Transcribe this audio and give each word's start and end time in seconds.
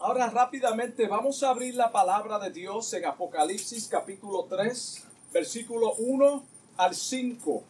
Ahora 0.00 0.30
rápidamente 0.30 1.08
vamos 1.08 1.42
a 1.42 1.50
abrir 1.50 1.74
la 1.74 1.90
palabra 1.90 2.38
de 2.38 2.50
Dios 2.50 2.92
en 2.94 3.04
Apocalipsis 3.04 3.88
capítulo 3.88 4.46
3, 4.48 5.02
versículo 5.32 5.94
1 5.94 6.44
al 6.76 6.94
5. 6.94 7.64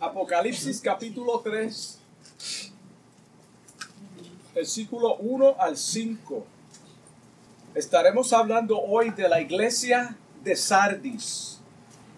Apocalipsis 0.00 0.80
capítulo 0.80 1.38
3, 1.38 1.98
versículo 4.56 5.14
1 5.18 5.54
al 5.56 5.76
5. 5.76 6.44
Estaremos 7.76 8.32
hablando 8.32 8.80
hoy 8.80 9.10
de 9.10 9.28
la 9.28 9.40
iglesia 9.40 10.16
de 10.42 10.56
Sardis. 10.56 11.60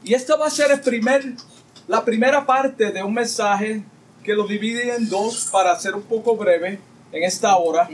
Y 0.02 0.14
esta 0.14 0.36
va 0.36 0.46
a 0.46 0.50
ser 0.50 0.70
el 0.70 0.80
primer, 0.80 1.34
la 1.86 2.02
primera 2.02 2.46
parte 2.46 2.92
de 2.92 3.02
un 3.02 3.12
mensaje 3.12 3.84
que 4.22 4.32
lo 4.32 4.46
divide 4.46 4.96
en 4.96 5.06
dos 5.10 5.50
para 5.52 5.78
ser 5.78 5.94
un 5.94 6.02
poco 6.02 6.34
breve 6.34 6.80
en 7.12 7.22
esta 7.22 7.54
hora. 7.58 7.90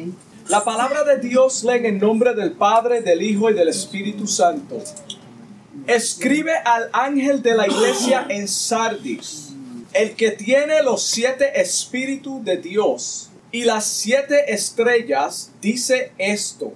La 0.51 0.65
palabra 0.65 1.05
de 1.05 1.19
Dios 1.19 1.63
lee 1.63 1.87
en 1.87 2.01
nombre 2.01 2.35
del 2.35 2.51
Padre, 2.51 3.03
del 3.03 3.23
Hijo 3.23 3.51
y 3.51 3.55
del 3.55 3.69
Espíritu 3.69 4.27
Santo. 4.27 4.83
Escribe 5.87 6.57
al 6.65 6.91
ángel 6.93 7.41
de 7.41 7.55
la 7.55 7.69
iglesia 7.69 8.27
en 8.29 8.49
Sardis, 8.49 9.51
el 9.93 10.17
que 10.17 10.33
tiene 10.33 10.83
los 10.83 11.05
siete 11.05 11.61
espíritus 11.61 12.45
de 12.45 12.57
Dios 12.57 13.31
y 13.53 13.63
las 13.63 13.85
siete 13.85 14.53
estrellas, 14.53 15.53
dice 15.61 16.11
esto. 16.19 16.73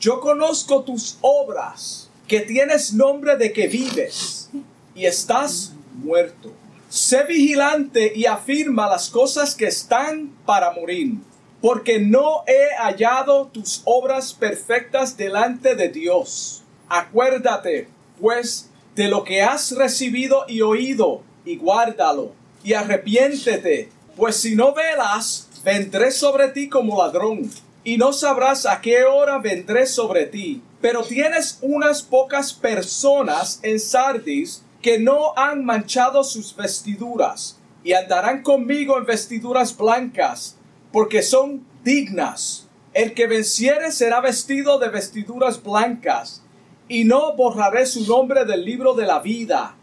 Yo 0.00 0.20
conozco 0.20 0.82
tus 0.82 1.18
obras, 1.20 2.08
que 2.26 2.40
tienes 2.40 2.94
nombre 2.94 3.36
de 3.36 3.52
que 3.52 3.68
vives 3.68 4.48
y 4.94 5.04
estás 5.04 5.74
muerto. 6.02 6.50
Sé 6.88 7.24
vigilante 7.24 8.10
y 8.16 8.24
afirma 8.24 8.88
las 8.88 9.10
cosas 9.10 9.54
que 9.54 9.66
están 9.66 10.30
para 10.46 10.72
morir 10.72 11.18
porque 11.60 11.98
no 11.98 12.44
he 12.46 12.74
hallado 12.76 13.46
tus 13.48 13.82
obras 13.84 14.32
perfectas 14.32 15.16
delante 15.16 15.74
de 15.74 15.88
Dios. 15.88 16.62
Acuérdate, 16.88 17.88
pues, 18.20 18.70
de 18.94 19.08
lo 19.08 19.24
que 19.24 19.42
has 19.42 19.72
recibido 19.72 20.44
y 20.48 20.62
oído, 20.62 21.22
y 21.44 21.56
guárdalo, 21.56 22.32
y 22.62 22.74
arrepiéntete, 22.74 23.90
pues 24.16 24.36
si 24.36 24.54
no 24.54 24.74
velas, 24.74 25.48
vendré 25.64 26.10
sobre 26.10 26.48
ti 26.48 26.68
como 26.68 27.02
ladrón, 27.02 27.50
y 27.84 27.96
no 27.96 28.12
sabrás 28.12 28.66
a 28.66 28.80
qué 28.80 29.04
hora 29.04 29.38
vendré 29.38 29.86
sobre 29.86 30.26
ti. 30.26 30.62
Pero 30.80 31.02
tienes 31.02 31.58
unas 31.62 32.02
pocas 32.02 32.52
personas 32.52 33.60
en 33.62 33.80
Sardis 33.80 34.62
que 34.82 34.98
no 34.98 35.32
han 35.36 35.64
manchado 35.64 36.22
sus 36.22 36.54
vestiduras, 36.54 37.58
y 37.82 37.94
andarán 37.94 38.42
conmigo 38.42 38.98
en 38.98 39.06
vestiduras 39.06 39.76
blancas, 39.76 40.57
porque 40.98 41.22
son 41.22 41.64
dignas. 41.84 42.66
El 42.92 43.14
que 43.14 43.28
venciere 43.28 43.92
será 43.92 44.20
vestido 44.20 44.80
de 44.80 44.88
vestiduras 44.88 45.62
blancas, 45.62 46.42
y 46.88 47.04
no 47.04 47.36
borraré 47.36 47.86
su 47.86 48.04
nombre 48.04 48.44
del 48.44 48.64
libro 48.64 48.94
de 48.94 49.06
la 49.06 49.20
vida, 49.20 49.76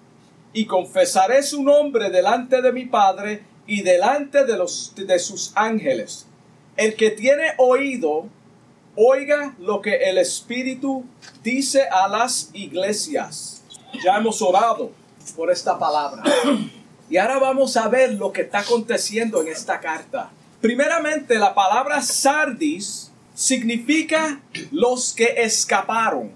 y 0.52 0.66
confesaré 0.66 1.42
su 1.42 1.64
nombre 1.64 2.10
delante 2.10 2.62
de 2.62 2.74
mi 2.74 2.86
Padre 2.86 3.46
y 3.66 3.82
delante 3.82 4.44
de, 4.44 4.58
los, 4.58 4.94
de 4.94 5.18
sus 5.20 5.54
ángeles. 5.56 6.26
El 6.76 6.96
que 6.96 7.12
tiene 7.12 7.54
oído, 7.60 8.28
oiga 8.98 9.56
lo 9.58 9.82
que 9.82 9.96
el 9.96 10.18
Espíritu 10.18 11.06
dice 11.42 11.84
a 11.90 12.10
las 12.10 12.50
iglesias. 12.52 13.64
Ya 14.04 14.18
hemos 14.18 14.42
orado 14.42 14.92
por 15.38 15.50
esta 15.50 15.80
palabra. 15.80 16.24
Y 17.10 17.16
ahora 17.16 17.40
vamos 17.40 17.78
a 17.78 17.88
ver 17.88 18.16
lo 18.16 18.34
que 18.34 18.42
está 18.42 18.60
aconteciendo 18.60 19.42
en 19.42 19.48
esta 19.48 19.80
carta. 19.80 20.32
Primeramente, 20.66 21.38
la 21.38 21.54
palabra 21.54 22.02
sardis 22.02 23.12
significa 23.36 24.42
los 24.72 25.14
que 25.14 25.36
escaparon. 25.38 26.32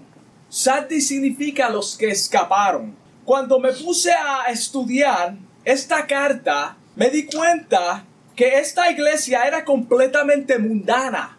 Sardis 0.48 1.08
significa 1.08 1.68
los 1.68 1.96
que 1.98 2.10
escaparon. 2.10 2.94
Cuando 3.24 3.58
me 3.58 3.72
puse 3.72 4.12
a 4.12 4.44
estudiar 4.44 5.34
esta 5.64 6.06
carta, 6.06 6.76
me 6.94 7.10
di 7.10 7.26
cuenta 7.26 8.04
que 8.36 8.60
esta 8.60 8.88
iglesia 8.92 9.48
era 9.48 9.64
completamente 9.64 10.60
mundana. 10.60 11.36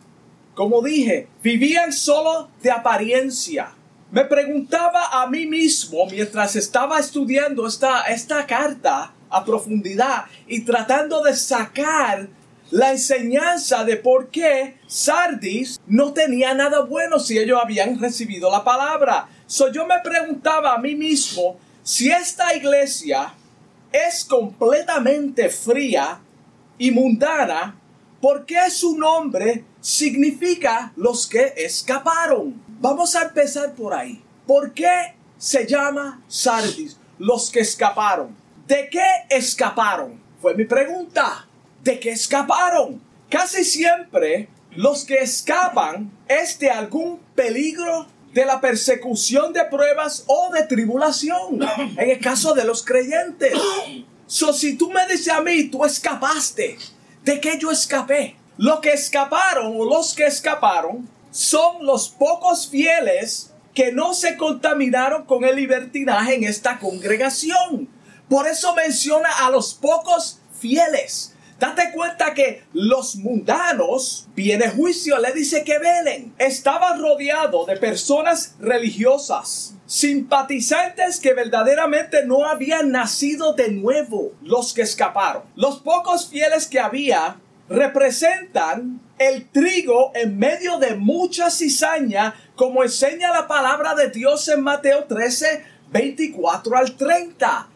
Como 0.54 0.82
dije, 0.82 1.30
vivían 1.42 1.94
solo 1.94 2.50
de 2.62 2.72
apariencia. 2.72 3.72
Me 4.12 4.26
preguntaba 4.26 5.22
a 5.24 5.28
mí 5.28 5.46
mismo 5.46 6.08
mientras 6.08 6.58
estaba 6.58 7.00
estudiando 7.00 7.66
esta, 7.66 8.02
esta 8.02 8.46
carta 8.46 9.14
a 9.30 9.46
profundidad 9.46 10.26
y 10.46 10.66
tratando 10.66 11.24
de 11.24 11.34
sacar 11.38 12.28
la 12.72 12.92
enseñanza 12.92 13.84
de 13.84 13.98
por 13.98 14.30
qué 14.30 14.78
Sardis 14.88 15.80
no 15.88 16.14
tenía 16.14 16.54
nada 16.54 16.82
bueno 16.82 17.20
si 17.20 17.38
ellos 17.38 17.60
habían 17.62 18.00
recibido 18.00 18.50
la 18.50 18.64
palabra. 18.64 19.28
So 19.46 19.72
yo 19.72 19.86
me 19.86 20.00
preguntaba 20.00 20.74
a 20.74 20.78
mí 20.78 20.96
mismo 20.96 21.58
si 21.84 22.10
esta 22.10 22.56
iglesia 22.56 23.34
es 23.92 24.24
completamente 24.24 25.50
fría 25.50 26.22
y 26.78 26.92
mundana, 26.92 27.76
¿por 28.22 28.46
qué 28.46 28.70
su 28.70 28.98
nombre 28.98 29.66
significa 29.82 30.94
los 30.96 31.28
que 31.28 31.54
escaparon? 31.58 32.62
Vamos 32.80 33.16
a 33.16 33.24
empezar 33.24 33.76
por 33.76 33.94
ahí. 33.94 34.24
¿Por 34.48 34.74
qué 34.74 35.14
se 35.38 35.68
llama 35.68 36.24
Sardis? 36.28 36.98
Los 37.20 37.52
que 37.52 37.60
escaparon. 37.60 38.36
¿De 38.66 38.88
qué 38.90 39.06
escaparon? 39.30 40.20
Fue 40.42 40.56
mi 40.56 40.66
pregunta 40.66 41.48
de 41.84 42.00
que 42.00 42.12
escaparon. 42.12 43.02
Casi 43.30 43.64
siempre 43.64 44.50
los 44.76 45.06
que 45.06 45.16
escapan 45.16 46.12
es 46.28 46.60
de 46.60 46.70
algún 46.70 47.20
peligro 47.36 48.08
de 48.34 48.46
la 48.46 48.62
persecución 48.62 49.52
de 49.54 49.66
pruebas 49.66 50.24
o 50.28 50.52
de 50.54 50.64
tribulación. 50.64 51.62
En 51.98 52.10
el 52.10 52.20
caso 52.20 52.54
de 52.54 52.64
los 52.64 52.84
creyentes. 52.84 53.54
So, 54.28 54.54
si 54.54 54.78
tú 54.78 54.90
me 54.92 55.06
dices 55.08 55.30
a 55.30 55.42
mí, 55.42 55.66
tú 55.66 55.84
escapaste, 55.84 56.78
¿de 57.24 57.42
qué 57.42 57.58
yo 57.60 57.72
escapé? 57.72 58.38
Lo 58.58 58.80
que 58.80 58.94
escaparon 58.94 59.76
o 59.78 59.86
los 59.86 60.14
que 60.14 60.26
escaparon 60.26 61.10
son 61.32 61.86
los 61.86 62.10
pocos 62.10 62.70
fieles 62.70 63.52
que 63.74 63.92
no 63.92 64.14
se 64.14 64.38
contaminaron 64.38 65.26
con 65.26 65.44
el 65.44 65.56
libertinaje 65.56 66.36
en 66.36 66.44
esta 66.44 66.80
congregación. 66.80 67.90
Por 68.30 68.48
eso 68.48 68.74
menciona 68.76 69.30
a 69.46 69.50
los 69.50 69.74
pocos 69.74 70.40
fieles. 70.58 71.34
Date 71.62 71.92
cuenta 71.94 72.34
que 72.34 72.64
los 72.74 73.18
mundanos, 73.18 74.28
viene 74.36 74.68
juicio, 74.70 75.20
le 75.20 75.32
dice 75.32 75.64
que 75.64 75.78
velen. 75.78 76.34
Estaba 76.40 76.98
rodeado 76.98 77.68
de 77.68 77.78
personas 77.78 78.56
religiosas, 78.60 79.76
simpatizantes 79.86 81.20
que 81.20 81.36
verdaderamente 81.36 82.26
no 82.26 82.48
habían 82.48 82.90
nacido 82.90 83.54
de 83.54 83.70
nuevo, 83.70 84.32
los 84.42 84.74
que 84.74 84.82
escaparon. 84.82 85.44
Los 85.56 85.82
pocos 85.82 86.28
fieles 86.28 86.66
que 86.66 86.80
había 86.80 87.38
representan 87.70 89.00
el 89.20 89.48
trigo 89.50 90.14
en 90.16 90.40
medio 90.40 90.80
de 90.80 90.96
mucha 90.96 91.52
cizaña, 91.52 92.34
como 92.56 92.82
enseña 92.82 93.30
la 93.30 93.48
palabra 93.48 93.94
de 93.94 94.10
Dios 94.10 94.48
en 94.48 94.62
Mateo 94.62 95.04
13, 95.04 95.64
24 95.92 96.76
al 96.76 96.96
30. 96.98 97.68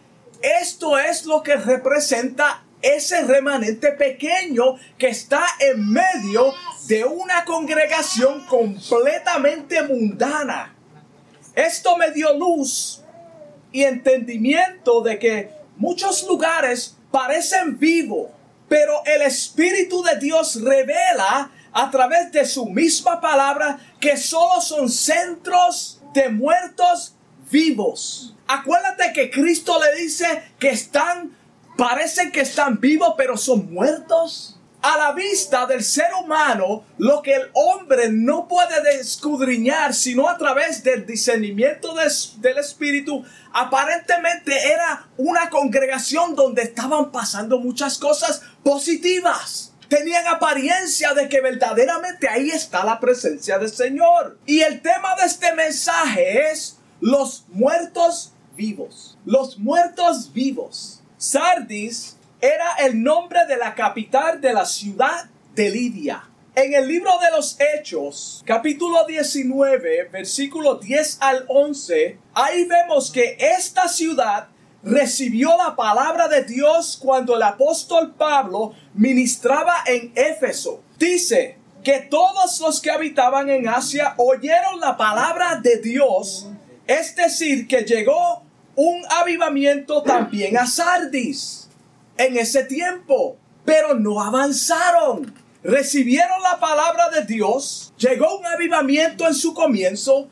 Esto 0.42 0.98
es 0.98 1.26
lo 1.26 1.44
que 1.44 1.56
representa 1.56 2.65
ese 2.86 3.24
remanente 3.24 3.92
pequeño 3.94 4.76
que 4.98 5.08
está 5.08 5.44
en 5.60 5.92
medio 5.92 6.54
de 6.88 7.04
una 7.04 7.44
congregación 7.44 8.46
completamente 8.46 9.82
mundana. 9.84 10.76
Esto 11.56 11.98
me 11.98 12.12
dio 12.12 12.38
luz 12.38 13.02
y 13.72 13.84
entendimiento 13.84 15.02
de 15.02 15.18
que 15.18 15.52
muchos 15.78 16.24
lugares 16.28 16.96
parecen 17.10 17.80
vivos, 17.80 18.30
pero 18.70 18.94
el 19.06 19.24
Espíritu 19.24 20.04
de 20.04 20.18
Dios 20.18 20.62
revela 20.62 21.50
a 21.72 21.92
través 21.92 22.32
de 22.32 22.46
su 22.46 22.68
misma 22.68 23.20
palabra 23.20 23.80
que 24.00 24.16
solo 24.16 24.62
son 24.62 24.90
centros 24.90 26.02
de 26.14 26.30
muertos 26.30 27.16
vivos. 27.50 28.36
Acuérdate 28.48 29.12
que 29.12 29.32
Cristo 29.32 29.80
le 29.82 30.02
dice 30.02 30.44
que 30.60 30.70
están 30.70 31.36
parecen 31.76 32.32
que 32.32 32.42
están 32.42 32.80
vivos 32.80 33.14
pero 33.18 33.38
son 33.38 33.72
muertos. 33.74 34.52
A 34.82 34.98
la 34.98 35.14
vista 35.14 35.66
del 35.66 35.84
ser 35.84 36.14
humano, 36.14 36.86
lo 37.00 37.24
que 37.24 37.34
el 37.34 37.50
hombre 37.54 38.12
no 38.12 38.48
puede 38.48 39.00
escudriñar 39.00 39.96
sino 39.96 40.30
a 40.30 40.38
través 40.38 40.84
del 40.84 41.08
discernimiento 41.08 41.96
del 41.96 42.58
Espíritu, 42.60 43.26
aparentemente 43.52 44.54
era 44.72 45.08
una 45.18 45.50
congregación 45.50 46.36
donde 46.36 46.62
estaban 46.62 47.12
pasando 47.12 47.58
muchas 47.60 47.98
cosas 47.98 48.44
positivas. 48.62 49.74
Tenían 49.90 50.28
apariencia 50.28 51.16
de 51.16 51.30
que 51.30 51.42
verdaderamente 51.42 52.30
ahí 52.30 52.52
está 52.52 52.86
la 52.86 53.00
presencia 53.00 53.58
del 53.58 53.72
Señor. 53.72 54.38
Y 54.46 54.62
el 54.62 54.84
tema 54.84 55.16
de 55.16 55.26
este 55.26 55.52
mensaje 55.56 56.52
es 56.52 56.78
los 57.02 57.46
muertos 57.50 58.34
vivos. 58.56 59.18
Los 59.26 59.58
muertos 59.58 60.32
vivos. 60.32 61.02
Sardis 61.26 62.18
era 62.40 62.76
el 62.86 63.02
nombre 63.02 63.48
de 63.48 63.58
la 63.58 63.74
capital 63.74 64.40
de 64.40 64.54
la 64.54 64.64
ciudad 64.64 65.26
de 65.56 65.72
Lidia. 65.72 66.24
En 66.54 66.76
el 66.76 66.88
libro 66.88 67.10
de 67.18 67.32
los 67.36 67.58
Hechos, 67.60 68.44
capítulo 68.46 69.06
19, 69.08 70.10
versículo 70.12 70.76
10 70.76 71.18
al 71.22 71.46
11, 71.48 72.20
ahí 72.36 72.66
vemos 72.66 73.10
que 73.10 73.38
esta 73.40 73.88
ciudad 73.88 74.50
recibió 74.84 75.58
la 75.58 75.76
palabra 75.76 76.28
de 76.28 76.44
Dios 76.44 76.96
cuando 77.02 77.36
el 77.36 77.42
apóstol 77.42 78.14
Pablo 78.14 78.76
ministraba 78.94 79.78
en 79.88 80.12
Éfeso. 80.14 80.84
Dice 81.00 81.58
que 81.84 82.02
todos 82.02 82.62
los 82.62 82.80
que 82.80 82.92
habitaban 82.92 83.50
en 83.50 83.68
Asia 83.68 84.14
oyeron 84.18 84.80
la 84.80 84.96
palabra 84.96 85.60
de 85.60 85.78
Dios, 85.78 86.50
es 86.86 87.16
decir, 87.16 87.68
que 87.68 87.82
llegó 87.82 88.45
un 88.76 89.04
avivamiento 89.10 90.02
también 90.04 90.58
a 90.58 90.66
Sardis 90.66 91.70
en 92.18 92.38
ese 92.38 92.64
tiempo, 92.64 93.38
pero 93.64 93.94
no 93.96 94.22
avanzaron. 94.22 95.34
Recibieron 95.64 96.44
la 96.44 96.60
palabra 96.60 97.10
de 97.10 97.26
Dios, 97.26 97.94
llegó 97.98 98.38
un 98.38 98.46
avivamiento 98.46 99.26
en 99.28 99.34
su 99.34 99.54
comienzo, 99.54 100.30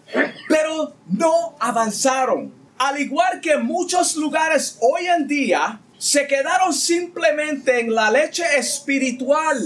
pero 0.48 0.94
no 1.08 1.56
avanzaron 1.60 2.64
al 2.84 3.00
igual 3.00 3.40
que 3.40 3.58
muchos 3.58 4.16
lugares 4.18 4.78
hoy 4.82 5.08
en 5.08 5.28
día, 5.28 5.80
se 5.98 6.28
quedaron 6.28 6.74
simplemente 6.74 7.80
en 7.80 7.96
la 7.96 8.12
leche 8.12 8.44
espiritual. 8.58 9.58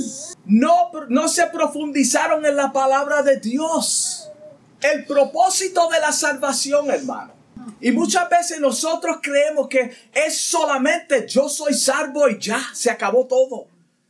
No, 0.46 0.92
no 1.10 1.28
se 1.28 1.48
profundizaron 1.48 2.46
en 2.46 2.56
la 2.56 2.72
palabra 2.72 3.24
de 3.24 3.40
Dios. 3.40 4.30
El 4.82 5.06
propósito 5.06 5.90
de 5.90 6.00
la 6.00 6.12
salvación, 6.12 6.92
hermano. 6.92 7.34
Y 7.80 7.92
muchas 7.92 8.30
veces 8.30 8.60
nosotros 8.60 9.18
creemos 9.22 9.68
que 9.68 9.96
es 10.14 10.38
solamente 10.38 11.28
yo 11.28 11.50
soy 11.50 11.74
salvo 11.74 12.28
y 12.30 12.40
ya, 12.40 12.62
se 12.74 12.90
acabó 12.90 13.28
todo. 13.28 13.68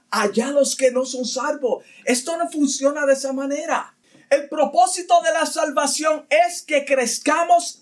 Allá 0.10 0.52
los 0.52 0.76
que 0.76 0.92
no 0.92 1.06
son 1.06 1.26
salvos. 1.26 1.84
Esto 2.06 2.38
no 2.38 2.50
funciona 2.50 3.06
de 3.06 3.14
esa 3.14 3.34
manera. 3.34 3.94
El 4.30 4.50
propósito 4.50 5.22
de 5.22 5.32
la 5.32 5.46
salvación 5.46 6.26
es 6.30 6.62
que 6.62 6.86
crezcamos 6.86 7.80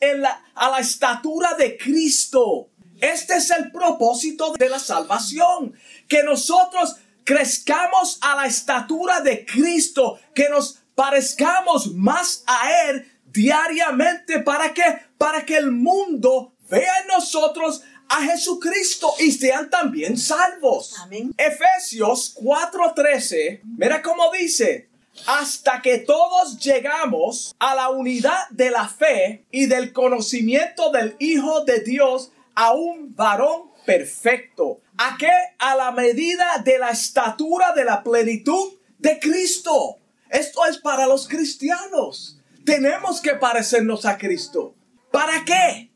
a 0.55 0.69
la 0.69 0.79
estatura 0.79 1.55
de 1.55 1.77
Cristo. 1.77 2.69
Este 3.01 3.37
es 3.37 3.51
el 3.51 3.71
propósito 3.71 4.53
de 4.57 4.69
la 4.69 4.79
salvación. 4.79 5.73
Que 6.07 6.23
nosotros 6.23 6.97
crezcamos 7.23 8.19
a 8.21 8.35
la 8.35 8.45
estatura 8.45 9.21
de 9.21 9.45
Cristo. 9.45 10.19
Que 10.33 10.49
nos 10.49 10.79
parezcamos 10.93 11.93
más 11.93 12.43
a 12.45 12.89
Él 12.89 13.11
diariamente. 13.25 14.39
¿Para 14.39 14.73
qué? 14.73 15.04
Para 15.17 15.45
que 15.45 15.57
el 15.57 15.71
mundo 15.71 16.53
vea 16.69 16.99
en 17.01 17.07
nosotros 17.07 17.81
a 18.09 18.21
Jesucristo 18.23 19.13
y 19.19 19.31
sean 19.31 19.69
también 19.69 20.17
salvos. 20.17 20.95
Amén. 20.99 21.33
Efesios 21.37 22.35
4:13, 22.35 23.61
mira 23.77 24.01
cómo 24.01 24.31
dice, 24.31 24.89
hasta 25.27 25.81
que 25.81 25.99
todos 25.99 26.59
llegamos 26.59 27.55
a 27.59 27.75
la 27.75 27.89
unidad 27.89 28.49
de 28.49 28.69
la 28.69 28.87
fe 28.87 29.45
y 29.51 29.65
del 29.65 29.93
conocimiento 29.93 30.91
del 30.91 31.15
Hijo 31.19 31.63
de 31.63 31.79
Dios, 31.79 32.31
a 32.53 32.73
un 32.73 33.15
varón 33.15 33.71
perfecto. 33.85 34.79
¿A 34.97 35.17
qué? 35.17 35.31
A 35.59 35.75
la 35.75 35.91
medida 35.91 36.61
de 36.63 36.79
la 36.79 36.89
estatura 36.89 37.73
de 37.73 37.83
la 37.83 38.01
plenitud 38.03 38.73
de 38.97 39.19
Cristo. 39.19 39.99
Esto 40.29 40.65
es 40.65 40.77
para 40.77 41.05
los 41.05 41.27
cristianos. 41.27 42.39
Tenemos 42.65 43.21
que 43.21 43.35
parecernos 43.35 44.05
a 44.05 44.17
Cristo. 44.17 44.73
¿Para 45.15 45.45
qué? 45.45 45.91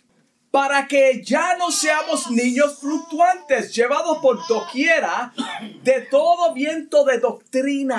Para 0.50 0.88
que 0.88 1.22
ya 1.22 1.58
no 1.58 1.72
seamos 1.72 2.32
niños 2.32 2.80
fluctuantes, 2.80 3.76
llevados 3.76 4.20
por 4.20 4.48
doquiera 4.48 5.34
de 5.84 6.08
todo 6.10 6.54
viento 6.54 7.04
de 7.04 7.20
doctrina 7.20 7.98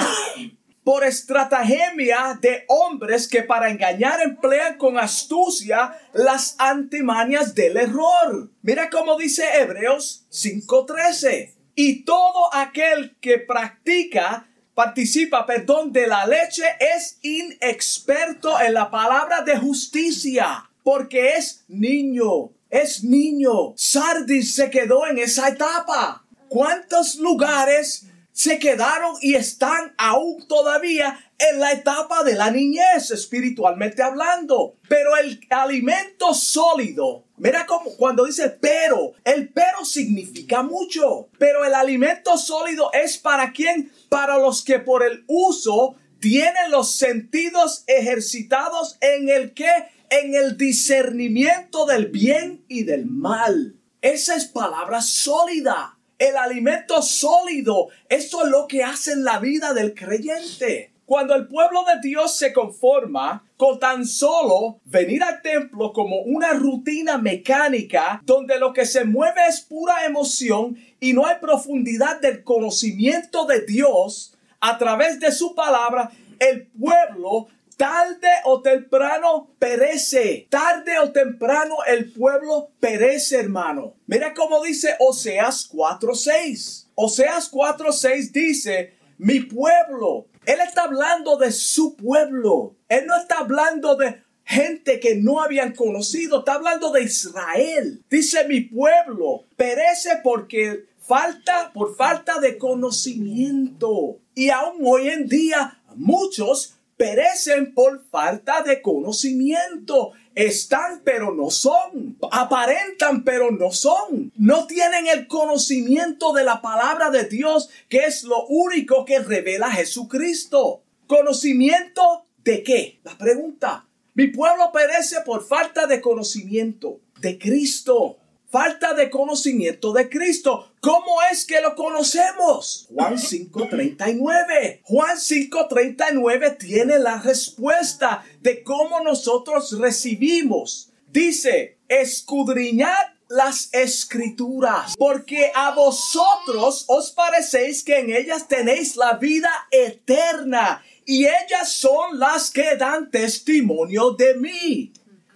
por 0.82 1.05
estratagema 1.05 2.38
de 2.40 2.64
hombres 2.69 3.28
que 3.28 3.43
para 3.43 3.69
engañar 3.69 4.22
emplean 4.22 4.78
con 4.78 4.99
astucia 4.99 5.94
las 6.14 6.55
antimanias 6.58 7.55
del 7.55 7.76
error. 7.76 8.49
Mira 8.62 8.88
cómo 8.88 9.19
dice 9.19 9.44
Hebreos 9.61 10.25
5:13. 10.31 11.55
Y 11.75 12.02
todo 12.05 12.55
aquel 12.55 13.14
que 13.20 13.37
practica, 13.37 14.49
participa, 14.72 15.44
perdón, 15.44 15.93
de 15.93 16.06
la 16.06 16.25
leche 16.25 16.64
es 16.96 17.19
inexperto 17.20 18.58
en 18.58 18.72
la 18.72 18.90
palabra 18.90 19.43
de 19.43 19.58
justicia, 19.58 20.69
porque 20.91 21.37
es 21.37 21.65
niño, 21.69 22.51
es 22.69 23.05
niño. 23.05 23.75
Sardis 23.77 24.57
se 24.57 24.71
quedó 24.71 25.07
en 25.07 25.19
esa 25.19 25.47
etapa. 25.47 26.27
¿Cuántos 26.49 27.15
lugares 27.15 28.07
se 28.33 28.59
quedaron 28.59 29.15
y 29.21 29.37
están 29.37 29.95
aún 29.99 30.49
todavía 30.49 31.17
en 31.39 31.61
la 31.61 31.71
etapa 31.71 32.25
de 32.25 32.35
la 32.35 32.51
niñez 32.51 33.13
espiritualmente 33.13 34.03
hablando. 34.03 34.75
Pero 34.89 35.17
el 35.17 35.41
alimento 35.51 36.35
sólido, 36.35 37.23
mira 37.37 37.67
cómo 37.67 37.95
cuando 37.97 38.25
dice 38.25 38.49
pero, 38.49 39.13
el 39.23 39.49
pero 39.51 39.85
significa 39.85 40.65
mucho. 40.65 41.29
Pero 41.39 41.65
el 41.65 41.75
alimento 41.75 42.37
sólido 42.37 42.91
es 42.93 43.17
para 43.17 43.53
quién? 43.53 43.93
Para 44.09 44.39
los 44.39 44.65
que 44.65 44.81
por 44.81 45.05
el 45.05 45.23
uso 45.29 45.95
tienen 46.19 46.71
los 46.71 46.97
sentidos 46.97 47.85
ejercitados 47.87 48.99
en 49.01 49.29
el 49.29 49.55
que 49.55 49.71
en 50.11 50.35
el 50.35 50.57
discernimiento 50.57 51.87
del 51.87 52.09
bien 52.09 52.65
y 52.69 52.83
del 52.83 53.07
mal. 53.07 53.77
Esa 54.03 54.37
es 54.37 54.45
palabra 54.47 55.01
sólida 55.01 55.97
el 56.21 56.37
alimento 56.37 57.01
sólido. 57.01 57.89
Esto 58.09 58.45
es 58.45 58.51
lo 58.51 58.69
que 58.69 58.85
hace 58.85 59.12
en 59.12 59.25
la 59.25 59.39
vida 59.39 59.73
del 59.73 59.95
creyente. 59.95 60.93
Cuando 61.07 61.35
el 61.35 61.49
pueblo 61.49 61.83
de 61.85 62.09
Dios 62.09 62.37
se 62.37 62.53
conforma 62.53 63.45
con 63.57 63.81
tan 63.81 64.07
solo 64.07 64.79
venir 64.85 65.25
al 65.25 65.43
templo 65.43 65.93
como 65.93 66.21
una 66.21 66.53
rutina 66.53 67.19
mecánica 67.19 68.23
donde 68.25 68.59
lo 68.59 68.73
que 68.73 68.85
se 68.85 69.05
mueve 69.05 69.41
es 69.49 69.63
pura 69.63 70.05
emoción 70.05 70.79
y 71.01 71.15
no 71.15 71.27
hay 71.27 71.37
profundidad 71.41 72.21
del 72.21 72.45
conocimiento 72.45 73.47
de 73.47 73.63
Dios 73.63 74.37
a 74.61 74.79
través 74.79 75.19
de 75.19 75.33
su 75.33 75.55
palabra, 75.55 76.13
el 76.39 76.67
pueblo 76.69 77.49
tarde 77.81 78.29
o 78.44 78.61
temprano 78.61 79.55
perece. 79.59 80.47
Tarde 80.50 80.99
o 80.99 81.12
temprano 81.12 81.77
el 81.87 82.12
pueblo 82.12 82.73
perece, 82.79 83.38
hermano. 83.38 83.94
Mira 84.06 84.35
cómo 84.35 84.62
dice 84.62 84.97
Oseas 84.99 85.67
4:6. 85.72 86.89
Oseas 86.94 87.51
4:6 87.51 88.32
dice, 88.32 88.99
mi 89.17 89.41
pueblo. 89.41 90.27
Él 90.44 90.58
está 90.60 90.82
hablando 90.82 91.39
de 91.39 91.53
su 91.53 91.96
pueblo. 91.96 92.77
Él 92.87 93.06
no 93.06 93.17
está 93.17 93.39
hablando 93.39 93.96
de 93.96 94.25
gente 94.44 95.01
que 95.01 95.15
no 95.15 95.41
habían 95.43 95.75
conocido. 95.75 96.41
Está 96.41 96.55
hablando 96.55 96.93
de 96.93 97.05
Israel. 97.05 98.05
Dice 98.10 98.46
mi 98.46 98.60
pueblo 98.60 99.46
perece 99.56 100.20
porque 100.22 100.84
falta 100.99 101.72
por 101.72 101.96
falta 101.96 102.41
de 102.41 102.58
conocimiento. 102.58 104.19
Y 104.34 104.51
aún 104.51 104.82
hoy 104.84 105.08
en 105.08 105.27
día 105.29 105.81
muchos 105.94 106.75
perecen 107.01 107.73
por 107.73 108.05
falta 108.11 108.63
de 108.63 108.83
conocimiento. 108.83 110.13
Están 110.35 111.01
pero 111.03 111.35
no 111.35 111.49
son. 111.49 112.19
Aparentan 112.31 113.25
pero 113.25 113.51
no 113.51 113.73
son. 113.73 114.31
No 114.37 114.67
tienen 114.67 115.07
el 115.07 115.27
conocimiento 115.27 116.35
de 116.35 116.45
la 116.45 116.61
palabra 116.61 117.09
de 117.09 117.25
Dios, 117.25 117.71
que 117.89 118.01
es 118.01 118.25
lo 118.25 118.45
único 118.49 119.07
que 119.07 119.19
revela 119.21 119.71
Jesucristo. 119.71 120.83
¿Conocimiento 121.07 122.27
de 122.45 122.63
qué? 122.63 123.01
La 123.03 123.17
pregunta. 123.17 123.87
Mi 124.13 124.27
pueblo 124.27 124.71
perece 124.71 125.23
por 125.25 125.47
falta 125.47 125.87
de 125.87 126.03
conocimiento 126.03 127.01
de 127.19 127.39
Cristo 127.39 128.19
falta 128.51 128.95
de 128.95 129.09
conocimiento 129.09 129.93
de 129.93 130.09
Cristo. 130.09 130.73
¿Cómo 130.81 131.23
es 131.31 131.47
que 131.47 131.61
lo 131.61 131.75
conocemos? 131.75 132.89
Juan 132.93 133.17
5:39. 133.17 134.81
Juan 134.83 135.17
5:39 135.17 136.59
tiene 136.59 136.99
la 136.99 137.23
respuesta 137.23 138.25
de 138.41 138.63
cómo 138.63 139.01
nosotros 139.01 139.79
recibimos. 139.79 140.91
Dice, 141.13 141.79
escudriñad 141.89 143.15
las 143.29 143.69
escrituras, 143.73 144.95
porque 144.99 145.53
a 145.55 145.71
vosotros 145.73 146.85
os 146.89 147.13
parecéis 147.13 147.85
que 147.85 147.99
en 147.99 148.11
ellas 148.11 148.49
tenéis 148.49 148.97
la 148.97 149.15
vida 149.15 149.51
eterna, 149.71 150.85
y 151.05 151.27
ellas 151.27 151.73
son 151.73 152.19
las 152.19 152.51
que 152.51 152.77
dan 152.77 153.11
testimonio 153.11 154.11
de 154.13 154.35
mí. 154.35 154.93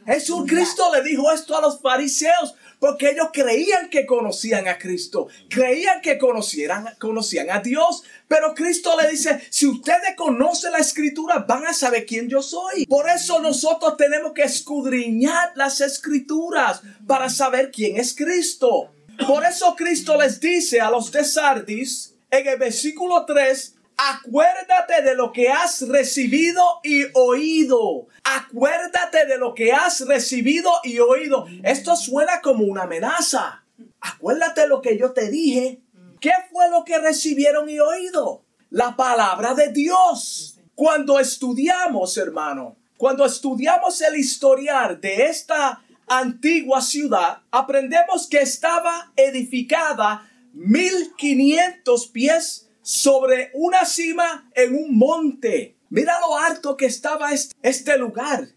Jesucristo 0.07 0.93
le 0.93 1.03
dijo 1.03 1.31
esto 1.33 1.57
a 1.57 1.61
los 1.61 1.81
fariseos 1.81 2.55
porque 2.85 3.09
ellos 3.13 3.29
creían 3.33 3.89
que 3.89 4.05
conocían 4.05 4.69
a 4.69 4.77
Cristo, 4.77 5.29
creían 5.49 6.03
que 6.03 6.19
conocieran, 6.19 6.87
conocían 7.01 7.51
a 7.51 7.61
Dios. 7.61 8.05
Pero 8.29 8.55
Cristo 8.55 8.91
le 9.01 9.09
dice, 9.09 9.41
si 9.49 9.65
ustedes 9.67 10.15
conocen 10.19 10.73
la 10.73 10.81
escritura, 10.81 11.47
van 11.49 11.67
a 11.67 11.73
saber 11.73 12.05
quién 12.05 12.29
yo 12.29 12.43
soy. 12.43 12.85
Por 12.85 13.09
eso 13.09 13.41
nosotros 13.41 13.97
tenemos 13.97 14.35
que 14.35 14.43
escudriñar 14.43 15.53
las 15.55 15.81
escrituras 15.81 16.83
para 17.07 17.31
saber 17.31 17.71
quién 17.71 17.97
es 17.97 18.15
Cristo. 18.15 18.93
Por 19.27 19.47
eso 19.47 19.75
Cristo 19.77 20.21
les 20.21 20.39
dice 20.39 20.83
a 20.83 20.91
los 20.91 21.11
de 21.11 21.25
Sardis, 21.25 22.15
en 22.31 22.47
el 22.47 22.59
versículo 22.59 23.25
3, 23.25 23.77
Acuérdate 23.97 25.03
de 25.03 25.15
lo 25.15 25.33
que 25.33 25.49
has 25.49 25.87
recibido 25.89 26.81
y 26.83 27.05
oído. 27.15 28.07
Acuérdate 28.25 29.27
de 29.27 29.39
lo 29.39 29.55
que 29.55 29.73
has 29.73 30.01
recibido 30.07 30.71
y 30.83 30.99
oído. 30.99 31.47
Esto 31.63 31.95
suena 31.95 32.41
como 32.41 32.65
una 32.65 32.83
amenaza. 32.83 33.65
Acuérdate 34.01 34.67
lo 34.67 34.83
que 34.83 34.99
yo 34.99 35.13
te 35.13 35.31
dije. 35.31 35.81
¿Qué 36.21 36.33
fue 36.51 36.69
lo 36.71 36.85
que 36.85 36.99
recibieron 36.99 37.69
y 37.69 37.79
oído? 37.79 38.43
La 38.71 38.97
palabra 38.97 39.55
de 39.55 39.71
Dios. 39.71 40.59
Cuando 40.75 41.21
estudiamos, 41.21 42.17
hermano, 42.17 42.77
cuando 42.97 43.25
estudiamos 43.25 44.01
el 44.01 44.17
historial 44.17 45.01
de 45.01 45.27
esta 45.27 45.83
antigua 46.09 46.81
ciudad, 46.81 47.43
aprendemos 47.51 48.27
que 48.27 48.39
estaba 48.39 49.13
edificada 49.17 50.29
1500 50.55 52.07
pies 52.09 52.69
sobre 52.85 53.51
una 53.55 53.87
cima 53.87 54.51
en 54.55 54.75
un 54.75 54.99
monte. 54.99 55.79
Mira 55.89 56.21
lo 56.21 56.37
alto 56.37 56.77
que 56.77 56.85
estaba 56.85 57.31
este 57.33 57.97
lugar. 57.97 58.49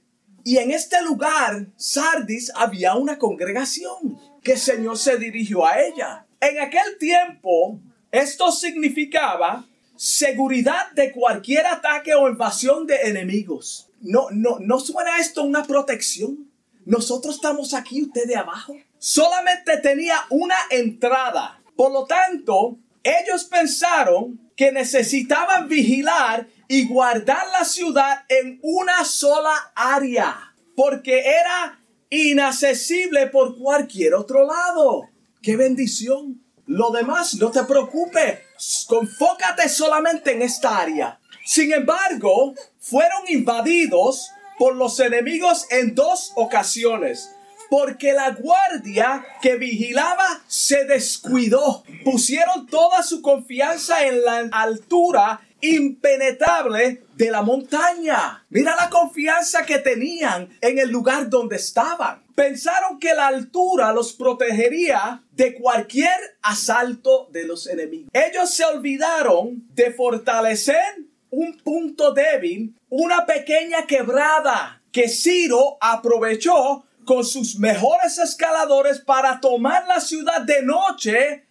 Y 0.44 0.58
en 0.58 0.72
este 0.72 1.02
lugar, 1.02 1.68
Sardis, 1.78 2.52
había 2.54 2.96
una 2.96 3.18
congregación 3.18 4.20
que 4.44 4.54
el 4.54 4.60
Señor 4.60 4.98
se 4.98 5.18
dirigió 5.18 5.66
a 5.66 5.80
ella. 5.80 6.26
En 6.42 6.60
aquel 6.60 6.98
tiempo, 7.00 7.80
esto 8.12 8.52
significaba 8.52 9.66
seguridad 9.96 10.92
de 10.92 11.14
cualquier 11.14 11.66
ataque 11.66 12.14
o 12.14 12.28
invasión 12.28 12.86
de 12.86 12.96
enemigos. 13.04 13.90
No, 14.02 14.28
no, 14.32 14.58
no 14.60 14.80
suena 14.80 15.20
esto 15.20 15.44
una 15.44 15.64
protección. 15.64 16.52
Nosotros 16.86 17.36
estamos 17.36 17.74
aquí, 17.74 18.04
usted 18.04 18.26
de 18.28 18.36
abajo. 18.36 18.76
Solamente 18.98 19.78
tenía 19.78 20.18
una 20.30 20.58
entrada. 20.70 21.62
Por 21.78 21.94
lo 21.94 22.06
tanto, 22.06 22.78
ellos 23.08 23.46
pensaron 23.46 24.40
que 24.56 24.72
necesitaban 24.72 25.68
vigilar 25.68 26.48
y 26.68 26.88
guardar 26.88 27.48
la 27.58 27.64
ciudad 27.64 28.26
en 28.28 28.60
una 28.62 29.06
sola 29.06 29.72
área, 29.76 30.54
porque 30.76 31.20
era 31.20 31.80
inaccesible 32.10 33.28
por 33.28 33.58
cualquier 33.58 34.16
otro 34.16 34.46
lado. 34.46 35.10
¡Qué 35.42 35.56
bendición! 35.56 36.42
Lo 36.66 36.92
demás, 36.92 37.36
no 37.36 37.50
te 37.50 37.64
preocupes, 37.64 38.40
confócate 38.88 39.70
solamente 39.70 40.34
en 40.34 40.42
esta 40.42 40.80
área. 40.80 41.20
Sin 41.46 41.72
embargo, 41.72 42.54
fueron 42.78 43.22
invadidos 43.30 44.30
por 44.60 44.76
los 44.76 45.00
enemigos 45.00 45.66
en 45.72 45.96
dos 45.96 46.34
ocasiones 46.36 47.30
porque 47.70 48.14
la 48.14 48.32
guardia 48.32 49.26
que 49.42 49.56
vigilaba 49.56 50.42
se 50.48 50.86
descuidó. 50.86 51.84
Pusieron 52.04 52.68
toda 52.68 53.04
su 53.04 53.22
confianza 53.22 54.06
en 54.06 54.24
la 54.24 54.50
altura 54.52 55.42
impenetrable 55.62 57.04
de 57.16 57.32
la 57.32 57.42
montaña. 57.42 58.46
Mira 58.50 58.76
la 58.76 58.90
confianza 58.90 59.66
que 59.66 59.80
tenían 59.80 60.50
en 60.62 60.78
el 60.80 60.90
lugar 60.90 61.30
donde 61.30 61.56
estaban. 61.56 62.24
Pensaron 62.36 63.00
que 63.00 63.16
la 63.16 63.28
altura 63.28 63.92
los 63.92 64.14
protegería 64.14 65.24
de 65.32 65.56
cualquier 65.56 66.38
asalto 66.44 67.28
de 67.32 67.48
los 67.48 67.68
enemigos. 67.68 68.12
Ellos 68.14 68.54
se 68.54 68.64
olvidaron 68.64 69.64
de 69.74 69.92
fortalecer 69.92 71.08
un 71.32 71.58
punto 71.58 72.14
débil, 72.14 72.76
una 72.90 73.26
pequeña 73.26 73.88
quebrada 73.88 74.82
que 74.92 75.10
Ciro 75.10 75.78
aprovechó 75.82 76.87
con 77.08 77.26
sus 77.26 77.58
mejores 77.58 78.20
escaladores 78.20 79.00
para 79.00 79.40
tomar 79.40 79.88
la 79.88 80.00
ciudad 80.00 80.42
de 80.42 80.62
noche 80.62 81.47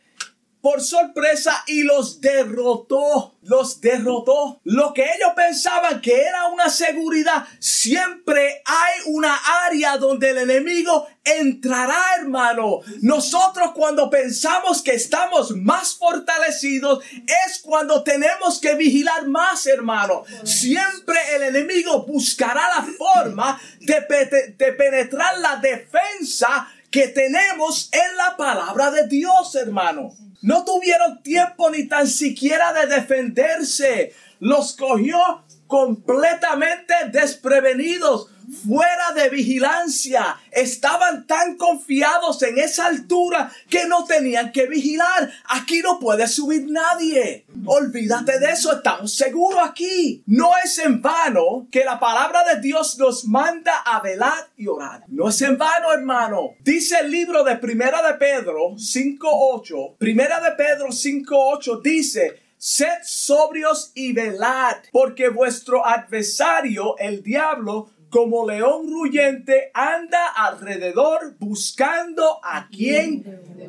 por 0.66 0.82
sorpresa 0.82 1.62
y 1.68 1.84
los 1.84 2.20
derrotó, 2.20 3.36
los 3.42 3.80
derrotó. 3.80 4.60
Lo 4.64 4.92
que 4.92 5.02
ellos 5.02 5.30
pensaban 5.36 6.00
que 6.00 6.22
era 6.22 6.48
una 6.48 6.68
seguridad, 6.70 7.46
siempre 7.60 8.62
hay 8.64 8.94
una 9.06 9.36
área 9.64 9.96
donde 9.96 10.30
el 10.30 10.38
enemigo 10.38 11.06
entrará, 11.22 12.02
hermano. 12.18 12.80
Nosotros 13.00 13.70
cuando 13.76 14.10
pensamos 14.10 14.82
que 14.82 14.94
estamos 14.94 15.54
más 15.54 15.94
fortalecidos 15.94 17.04
es 17.46 17.60
cuando 17.60 18.02
tenemos 18.02 18.58
que 18.58 18.74
vigilar 18.74 19.28
más, 19.28 19.68
hermano. 19.68 20.24
Siempre 20.42 21.16
el 21.36 21.42
enemigo 21.44 22.04
buscará 22.06 22.68
la 22.70 22.88
forma 22.98 23.60
de, 23.78 24.54
de 24.58 24.72
penetrar 24.72 25.38
la 25.38 25.58
defensa 25.58 26.72
que 26.96 27.08
tenemos 27.08 27.90
en 27.92 28.16
la 28.16 28.38
palabra 28.38 28.90
de 28.90 29.06
Dios, 29.06 29.54
hermano. 29.54 30.14
No 30.40 30.64
tuvieron 30.64 31.22
tiempo 31.22 31.68
ni 31.68 31.86
tan 31.86 32.06
siquiera 32.06 32.72
de 32.72 32.86
defenderse. 32.86 34.14
Los 34.40 34.74
cogió 34.74 35.18
completamente 35.66 36.94
desprevenidos 37.12 38.30
fuera 38.66 39.12
de 39.14 39.28
vigilancia. 39.28 40.38
Estaban 40.50 41.26
tan 41.26 41.56
confiados 41.56 42.42
en 42.42 42.58
esa 42.58 42.86
altura 42.86 43.50
que 43.68 43.86
no 43.86 44.04
tenían 44.04 44.52
que 44.52 44.66
vigilar. 44.66 45.30
Aquí 45.48 45.80
no 45.80 45.98
puede 45.98 46.26
subir 46.28 46.66
nadie. 46.68 47.46
Olvídate 47.64 48.38
de 48.38 48.52
eso, 48.52 48.72
estamos 48.72 49.14
seguros 49.14 49.60
aquí. 49.62 50.22
No 50.26 50.50
es 50.62 50.78
en 50.78 51.02
vano 51.02 51.66
que 51.70 51.84
la 51.84 51.98
palabra 51.98 52.44
de 52.44 52.60
Dios 52.60 52.98
nos 52.98 53.24
manda 53.26 53.78
a 53.84 54.00
velar 54.00 54.48
y 54.56 54.66
orar. 54.66 55.04
No 55.08 55.28
es 55.28 55.40
en 55.42 55.58
vano, 55.58 55.92
hermano. 55.92 56.54
Dice 56.60 56.98
el 57.00 57.10
libro 57.10 57.44
de 57.44 57.56
Primera 57.56 58.06
de 58.06 58.14
Pedro 58.14 58.72
5.8. 58.76 59.96
Primera 59.98 60.40
de 60.40 60.52
Pedro 60.52 60.88
5.8 60.88 61.82
dice, 61.82 62.42
Sed 62.58 63.02
sobrios 63.04 63.92
y 63.94 64.12
velad, 64.12 64.76
porque 64.90 65.28
vuestro 65.28 65.86
adversario, 65.86 66.96
el 66.98 67.22
diablo, 67.22 67.90
como 68.10 68.46
león 68.46 68.90
ruyente, 68.90 69.70
anda 69.74 70.28
alrededor 70.28 71.36
buscando 71.38 72.40
a 72.42 72.68
quien 72.68 73.24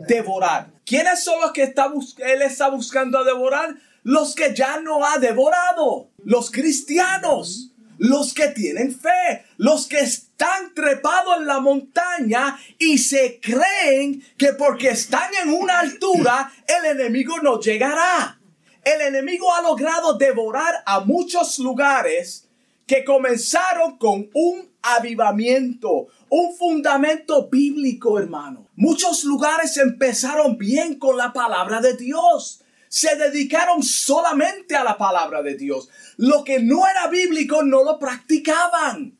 devorar. 0.08 0.72
¿Quiénes 0.86 1.24
son 1.24 1.42
los 1.42 1.52
que 1.52 1.64
está 1.64 1.92
él 2.20 2.42
está 2.42 2.70
buscando 2.70 3.24
devorar? 3.24 3.76
Los 4.04 4.36
que 4.36 4.54
ya 4.56 4.80
no 4.80 5.06
ha 5.06 5.18
devorado. 5.18 6.12
Los 6.24 6.52
cristianos. 6.52 7.72
Los 7.98 8.34
que 8.34 8.50
tienen 8.50 8.98
fe. 8.98 9.46
Los 9.58 9.88
que 9.88 10.00
están 10.00 10.74
trepados 10.74 11.38
en 11.40 11.48
la 11.48 11.60
montaña 11.60 12.58
y 12.78 13.00
se 13.00 13.40
creen 13.42 14.24
que 14.38 14.54
porque 14.54 14.90
están 14.90 15.30
en 15.44 15.52
una 15.52 15.80
altura 15.80 16.52
el 16.68 17.00
enemigo 17.00 17.40
no 17.42 17.60
llegará. 17.60 18.40
El 18.84 19.02
enemigo 19.02 19.54
ha 19.54 19.62
logrado 19.62 20.14
devorar 20.18 20.84
a 20.86 21.02
muchos 21.02 21.60
lugares 21.60 22.47
que 22.88 23.04
comenzaron 23.04 23.98
con 23.98 24.30
un 24.34 24.72
avivamiento, 24.82 26.08
un 26.30 26.56
fundamento 26.56 27.50
bíblico, 27.50 28.18
hermano. 28.18 28.70
Muchos 28.76 29.26
lugares 29.26 29.76
empezaron 29.78 30.58
bien 30.58 30.98
con 30.98 31.18
la 31.18 31.34
palabra 31.34 31.82
de 31.82 31.98
Dios. 31.98 32.62
Se 32.88 33.18
dedicaron 33.18 33.84
solamente 33.84 34.78
a 34.78 34.86
la 34.86 34.98
palabra 34.98 35.44
de 35.44 35.56
Dios. 35.56 35.90
Lo 36.16 36.46
que 36.46 36.60
no 36.60 36.88
era 36.88 37.08
bíblico 37.08 37.62
no 37.62 37.84
lo 37.84 38.00
practicaban. 38.00 39.18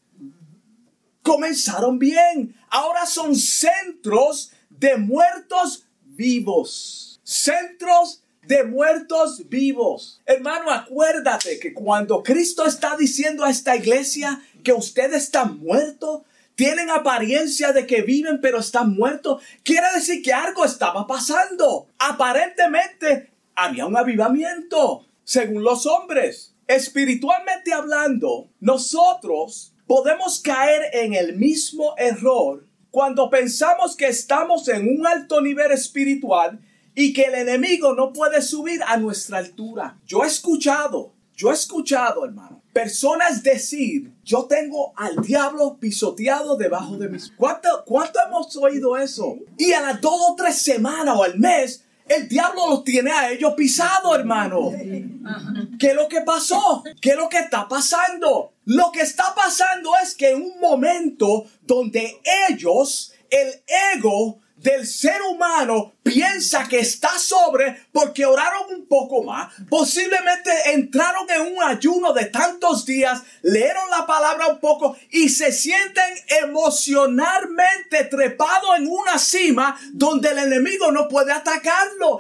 Comenzaron 1.22 2.00
bien. 2.00 2.56
Ahora 2.70 3.06
son 3.06 3.36
centros 3.36 4.54
de 4.70 4.96
muertos 4.96 5.86
vivos. 6.06 7.20
Centros 7.24 8.24
de 8.48 8.64
muertos 8.64 9.50
vivos. 9.50 10.22
Hermano, 10.26 10.72
acuérdate 10.72 11.60
que 11.60 11.74
cuando 11.74 12.24
Cristo 12.24 12.66
está 12.66 12.96
diciendo 12.96 13.44
a 13.44 13.50
esta 13.50 13.76
iglesia 13.76 14.42
que 14.64 14.72
usted 14.72 15.14
está 15.14 15.46
muerto, 15.46 16.24
tienen 16.56 16.90
apariencia 16.90 17.74
de 17.74 17.86
que 17.86 18.02
viven 18.02 18.40
pero 18.42 18.60
están 18.60 18.96
muertos, 18.96 19.44
quiere 19.64 19.88
decir 19.94 20.24
que 20.24 20.34
algo 20.34 20.64
estaba 20.64 21.06
pasando. 21.06 21.88
Aparentemente 22.00 23.32
había 23.54 23.86
un 23.86 23.98
avivamiento, 23.98 25.06
según 25.26 25.64
los 25.64 25.86
hombres. 25.86 26.56
Espiritualmente 26.68 27.74
hablando, 27.74 28.50
nosotros 28.62 29.74
podemos 29.86 30.40
caer 30.40 30.84
en 30.94 31.14
el 31.14 31.36
mismo 31.36 31.96
error 31.98 32.66
cuando 32.92 33.30
pensamos 33.30 33.96
que 33.96 34.08
estamos 34.08 34.68
en 34.70 34.88
un 34.88 35.06
alto 35.06 35.42
nivel 35.42 35.72
espiritual 35.72 36.60
y 37.00 37.14
que 37.14 37.26
el 37.26 37.36
enemigo 37.36 37.94
no 37.94 38.12
puede 38.12 38.42
subir 38.42 38.82
a 38.82 38.98
nuestra 38.98 39.38
altura. 39.38 40.00
Yo 40.08 40.24
he 40.24 40.28
escuchado, 40.28 41.14
yo 41.36 41.52
he 41.52 41.54
escuchado, 41.54 42.26
hermano, 42.26 42.64
personas 42.74 43.44
decir, 43.44 44.16
yo 44.24 44.46
tengo 44.46 44.94
al 44.96 45.18
diablo 45.18 45.78
pisoteado 45.80 46.58
debajo 46.58 46.98
de 46.98 47.08
mis... 47.08 47.32
¿Cuánto, 47.38 47.70
¿Cuánto 47.86 48.18
hemos 48.26 48.58
oído 48.58 48.98
eso? 48.98 49.38
Y 49.60 49.74
a 49.74 49.82
las 49.82 50.02
dos 50.02 50.20
o 50.32 50.36
tres 50.36 50.58
semanas 50.60 51.16
o 51.16 51.24
al 51.24 51.38
mes, 51.38 51.86
el 52.08 52.28
diablo 52.28 52.68
los 52.68 52.84
tiene 52.84 53.12
a 53.12 53.30
ellos 53.30 53.54
pisado, 53.56 54.16
hermano. 54.16 54.72
¿Qué 55.78 55.90
es 55.90 55.96
lo 55.96 56.08
que 56.08 56.22
pasó? 56.22 56.84
¿Qué 57.00 57.12
es 57.12 57.16
lo 57.16 57.30
que 57.30 57.38
está 57.38 57.68
pasando? 57.68 58.54
Lo 58.66 58.92
que 58.92 59.02
está 59.02 59.36
pasando 59.36 59.92
es 60.02 60.16
que 60.16 60.32
en 60.32 60.42
un 60.42 60.60
momento 60.60 61.46
donde 61.62 62.20
ellos, 62.50 63.14
el 63.30 63.62
ego 63.96 64.40
del 64.58 64.88
ser 64.88 65.22
humano 65.22 65.94
piensa 66.04 66.68
que 66.68 66.80
está 66.80 67.18
sobre 67.20 67.86
porque 67.92 68.26
oraron 68.26 68.74
un 68.74 68.88
poco 68.88 69.24
más. 69.24 69.54
Posiblemente 69.70 70.52
entraron 70.74 71.30
en 71.30 71.56
un 71.56 71.64
ayuno 71.64 72.12
de 72.14 72.26
tantos 72.26 72.86
días, 72.86 73.22
leyeron 73.44 73.90
la 73.92 74.06
palabra 74.06 74.48
un 74.48 74.60
poco 74.60 74.98
y 75.12 75.30
se 75.30 75.52
sienten 75.52 76.04
emocionalmente 76.44 78.06
trepados 78.06 78.78
en 78.78 78.88
una 78.88 79.20
cima 79.20 79.80
donde 79.94 80.30
el 80.30 80.40
enemigo 80.40 80.92
no 80.92 81.08
puede 81.08 81.32
atacarlo. 81.32 82.20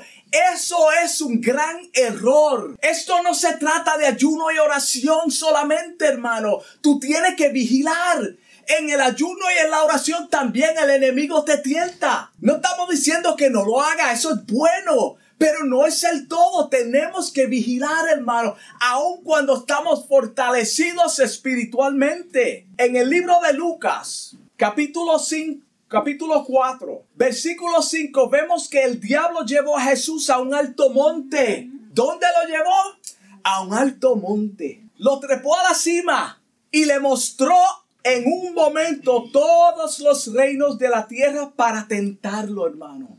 Eso 0.53 0.91
es 1.03 1.22
un 1.22 1.39
gran 1.39 1.89
error. 1.94 2.75
Esto 2.82 3.24
no 3.24 3.34
se 3.34 3.53
trata 3.53 3.98
de 3.98 4.06
ayuno 4.06 4.51
y 4.51 4.58
oración 4.58 5.32
solamente, 5.32 6.06
hermano. 6.06 6.60
Tú 6.82 7.00
tienes 7.00 7.36
que 7.36 7.50
vigilar 7.50 8.36
en 8.67 8.89
el 8.89 9.01
ayuno 9.01 9.45
y 9.55 9.65
en 9.65 9.71
la 9.71 9.83
oración 9.83 10.29
también 10.29 10.77
el 10.77 10.89
enemigo 10.89 11.43
te 11.43 11.57
tienta. 11.57 12.31
No 12.39 12.57
estamos 12.57 12.89
diciendo 12.89 13.36
que 13.36 13.50
no 13.50 13.65
lo 13.65 13.81
haga, 13.81 14.12
eso 14.12 14.33
es 14.33 14.45
bueno. 14.45 15.15
Pero 15.38 15.65
no 15.65 15.86
es 15.86 16.03
el 16.03 16.27
todo, 16.27 16.67
tenemos 16.67 17.31
que 17.31 17.45
vigilar, 17.45 18.07
hermano, 18.09 18.55
aun 18.79 19.21
cuando 19.24 19.57
estamos 19.57 20.07
fortalecidos 20.07 21.19
espiritualmente. 21.19 22.65
En 22.77 22.95
el 22.95 23.07
libro 23.09 23.39
de 23.45 23.53
Lucas, 23.53 24.36
capítulo 24.55 25.19
5, 25.19 25.63
capítulo 25.88 26.43
4, 26.43 27.03
versículo 27.13 27.83
5, 27.83 28.29
vemos 28.29 28.67
que 28.67 28.83
el 28.83 29.00
diablo 29.00 29.45
llevó 29.45 29.77
a 29.77 29.83
Jesús 29.83 30.31
a 30.31 30.39
un 30.39 30.55
alto 30.55 30.89
monte. 30.89 31.69
¿Dónde 31.93 32.25
lo 32.41 32.50
llevó? 32.50 32.97
A 33.43 33.62
un 33.62 33.75
alto 33.75 34.15
monte. 34.15 34.81
Lo 34.97 35.19
trepó 35.19 35.55
a 35.55 35.63
la 35.69 35.75
cima 35.75 36.41
y 36.71 36.86
le 36.86 37.00
mostró 37.00 37.55
en 38.13 38.25
un 38.25 38.53
momento 38.53 39.29
todos 39.31 39.99
los 39.99 40.33
reinos 40.33 40.77
de 40.77 40.89
la 40.89 41.07
tierra 41.07 41.51
para 41.55 41.87
tentarlo, 41.87 42.67
hermano. 42.67 43.09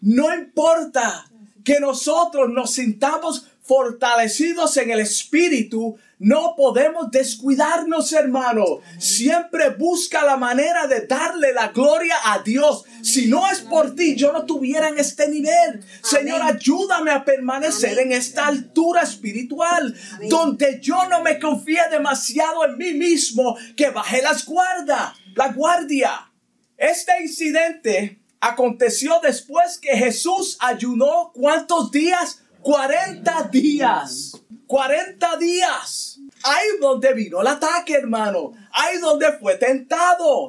No 0.00 0.34
importa 0.34 1.30
que 1.64 1.80
nosotros 1.80 2.50
nos 2.50 2.72
sintamos 2.72 3.46
fortalecidos 3.62 4.76
en 4.76 4.90
el 4.90 5.00
espíritu, 5.00 5.96
no 6.24 6.54
podemos 6.56 7.10
descuidarnos, 7.10 8.10
hermano. 8.14 8.80
Siempre 8.98 9.68
busca 9.68 10.24
la 10.24 10.38
manera 10.38 10.86
de 10.86 11.06
darle 11.06 11.52
la 11.52 11.68
gloria 11.68 12.14
a 12.24 12.38
Dios. 12.38 12.84
Si 13.02 13.26
no 13.26 13.50
es 13.50 13.60
por 13.60 13.94
ti, 13.94 14.16
yo 14.16 14.32
no 14.32 14.46
tuviera 14.46 14.88
en 14.88 14.98
este 14.98 15.28
nivel. 15.28 15.84
Señor, 16.02 16.40
ayúdame 16.40 17.10
a 17.10 17.26
permanecer 17.26 17.98
en 17.98 18.12
esta 18.12 18.46
altura 18.46 19.02
espiritual, 19.02 19.94
donde 20.30 20.80
yo 20.80 21.06
no 21.10 21.20
me 21.20 21.38
confíe 21.38 21.82
demasiado 21.90 22.64
en 22.64 22.78
mí 22.78 22.94
mismo, 22.94 23.58
que 23.76 23.90
baje 23.90 24.22
las 24.22 24.46
guardas, 24.46 25.12
la 25.34 25.48
guardia. 25.48 26.32
Este 26.78 27.12
incidente 27.20 28.18
aconteció 28.40 29.20
después 29.22 29.76
que 29.76 29.94
Jesús 29.94 30.56
ayunó 30.60 31.32
cuántos 31.34 31.90
días? 31.90 32.40
40 32.62 33.42
días. 33.52 34.40
40 34.66 35.36
días. 35.36 36.13
Ahí 36.44 36.78
donde 36.80 37.14
vino 37.14 37.40
el 37.40 37.46
ataque, 37.46 37.94
hermano. 37.94 38.52
Ahí 38.70 38.98
donde 38.98 39.32
fue 39.32 39.56
tentado. 39.56 40.48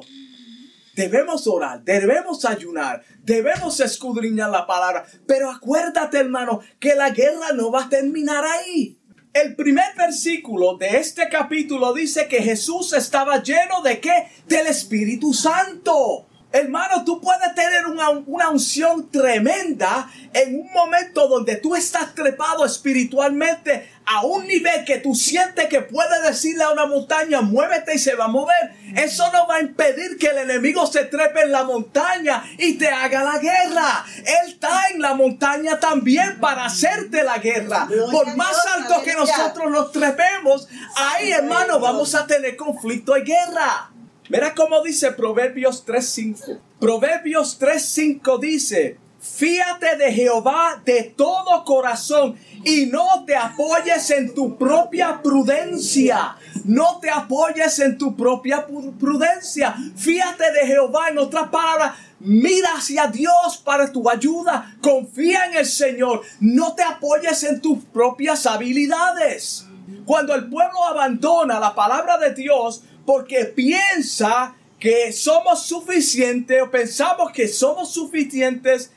Debemos 0.94 1.46
orar, 1.46 1.82
debemos 1.84 2.46
ayunar, 2.46 3.02
debemos 3.22 3.80
escudriñar 3.80 4.48
la 4.50 4.66
palabra. 4.66 5.04
Pero 5.26 5.50
acuérdate, 5.50 6.18
hermano, 6.18 6.60
que 6.78 6.94
la 6.94 7.10
guerra 7.10 7.52
no 7.54 7.70
va 7.70 7.84
a 7.84 7.88
terminar 7.88 8.44
ahí. 8.44 8.98
El 9.34 9.54
primer 9.54 9.94
versículo 9.94 10.78
de 10.78 10.96
este 10.96 11.28
capítulo 11.28 11.92
dice 11.92 12.28
que 12.28 12.42
Jesús 12.42 12.94
estaba 12.94 13.42
lleno 13.42 13.82
de 13.82 14.00
qué? 14.00 14.28
Del 14.46 14.66
Espíritu 14.66 15.34
Santo. 15.34 16.26
Hermano, 16.50 17.04
tú 17.04 17.20
puedes 17.20 17.54
tener 17.54 17.86
una, 17.86 18.08
unción 18.48 19.10
tremenda 19.10 20.10
en 20.32 20.58
un 20.58 20.72
momento 20.72 21.28
donde 21.28 21.56
tú 21.56 21.74
estás 21.74 22.14
trepado 22.14 22.64
espiritualmente 22.64 23.90
a 24.06 24.24
un 24.24 24.46
nivel 24.46 24.84
que 24.84 24.98
tú 24.98 25.14
sientes 25.14 25.66
que 25.66 25.80
puedes 25.80 26.22
decirle 26.22 26.62
a 26.62 26.70
una 26.70 26.86
montaña, 26.86 27.40
muévete 27.40 27.96
y 27.96 27.98
se 27.98 28.14
va 28.14 28.26
a 28.26 28.28
mover. 28.28 28.54
Eso 28.94 29.30
no 29.32 29.48
va 29.48 29.56
a 29.56 29.60
impedir 29.60 30.16
que 30.16 30.28
el 30.28 30.38
enemigo 30.38 30.86
se 30.86 31.04
trepe 31.04 31.42
en 31.42 31.52
la 31.52 31.64
montaña 31.64 32.44
y 32.56 32.74
te 32.74 32.88
haga 32.88 33.24
la 33.24 33.38
guerra. 33.38 34.04
Él 34.18 34.52
está 34.52 34.90
en 34.94 35.02
la 35.02 35.14
montaña 35.14 35.80
también 35.80 36.38
para 36.38 36.66
hacerte 36.66 37.24
la 37.24 37.38
guerra. 37.38 37.88
Por 38.12 38.36
más 38.36 38.56
alto 38.76 39.02
que 39.02 39.12
nosotros 39.12 39.70
nos 39.72 39.90
trepemos, 39.90 40.68
ahí 40.94 41.32
hermano 41.32 41.80
vamos 41.80 42.14
a 42.14 42.26
tener 42.28 42.56
conflicto 42.56 43.16
y 43.16 43.22
guerra. 43.22 43.90
Mira 44.28 44.54
cómo 44.54 44.82
dice 44.82 45.12
Proverbios 45.12 45.84
3.5. 45.84 46.60
Proverbios 46.80 47.60
3.5 47.60 48.38
dice, 48.40 48.98
fíate 49.34 49.96
de 49.96 50.12
Jehová 50.12 50.82
de 50.84 51.14
todo 51.16 51.64
corazón 51.64 52.36
y 52.64 52.86
no 52.86 53.24
te 53.24 53.36
apoyes 53.36 54.10
en 54.10 54.34
tu 54.34 54.56
propia 54.56 55.20
prudencia. 55.22 56.36
No 56.64 56.98
te 57.00 57.10
apoyes 57.10 57.78
en 57.78 57.96
tu 57.96 58.16
propia 58.16 58.66
prudencia. 58.98 59.74
Fíate 59.96 60.50
de 60.52 60.66
Jehová, 60.66 61.08
en 61.10 61.18
otras 61.18 61.48
palabras, 61.48 61.96
mira 62.18 62.70
hacia 62.76 63.06
Dios 63.06 63.62
para 63.64 63.92
tu 63.92 64.08
ayuda. 64.08 64.76
Confía 64.80 65.46
en 65.46 65.58
el 65.58 65.66
Señor. 65.66 66.22
No 66.40 66.74
te 66.74 66.82
apoyes 66.82 67.42
en 67.44 67.60
tus 67.60 67.84
propias 67.84 68.46
habilidades. 68.46 69.66
Cuando 70.04 70.34
el 70.34 70.48
pueblo 70.48 70.84
abandona 70.84 71.60
la 71.60 71.74
palabra 71.74 72.18
de 72.18 72.34
Dios, 72.34 72.82
porque 73.04 73.44
piensa 73.44 74.54
que 74.78 75.12
somos 75.12 75.62
suficientes 75.62 76.62
o 76.62 76.70
pensamos 76.70 77.32
que 77.32 77.48
somos 77.48 77.92
suficientes, 77.92 78.90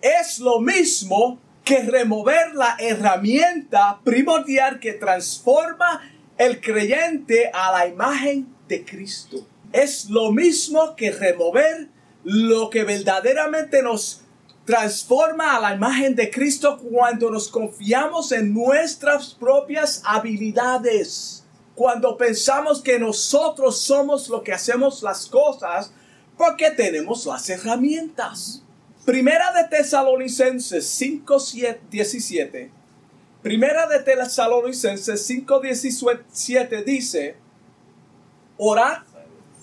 es 0.00 0.38
lo 0.38 0.60
mismo 0.60 1.38
que 1.64 1.82
remover 1.82 2.54
la 2.54 2.76
herramienta 2.78 4.00
primordial 4.02 4.80
que 4.80 4.94
transforma 4.94 6.00
el 6.38 6.60
creyente 6.60 7.50
a 7.52 7.72
la 7.72 7.86
imagen 7.86 8.48
de 8.66 8.84
Cristo. 8.84 9.46
Es 9.72 10.10
lo 10.10 10.32
mismo 10.32 10.96
que 10.96 11.10
remover 11.10 11.88
lo 12.24 12.70
que 12.70 12.84
verdaderamente 12.84 13.82
nos 13.82 14.22
transforma 14.64 15.56
a 15.56 15.60
la 15.60 15.74
imagen 15.74 16.14
de 16.14 16.30
Cristo 16.30 16.78
cuando 16.78 17.30
nos 17.30 17.48
confiamos 17.48 18.32
en 18.32 18.52
nuestras 18.52 19.34
propias 19.34 20.02
habilidades 20.04 21.40
cuando 21.80 22.14
pensamos 22.14 22.82
que 22.82 22.98
nosotros 22.98 23.80
somos 23.80 24.28
lo 24.28 24.42
que 24.42 24.52
hacemos 24.52 25.02
las 25.02 25.24
cosas 25.24 25.90
porque 26.36 26.70
tenemos 26.72 27.24
las 27.24 27.48
herramientas. 27.48 28.62
Primera 29.10 29.52
de 29.52 29.64
Tesalonicenses 29.64 30.88
5, 30.88 31.36
17. 31.90 32.70
Primera 33.42 33.88
de 33.88 33.98
Tesalonicenses 33.98 35.26
5, 35.26 35.58
17 35.58 36.84
dice, 36.84 37.36
orar 38.56 39.02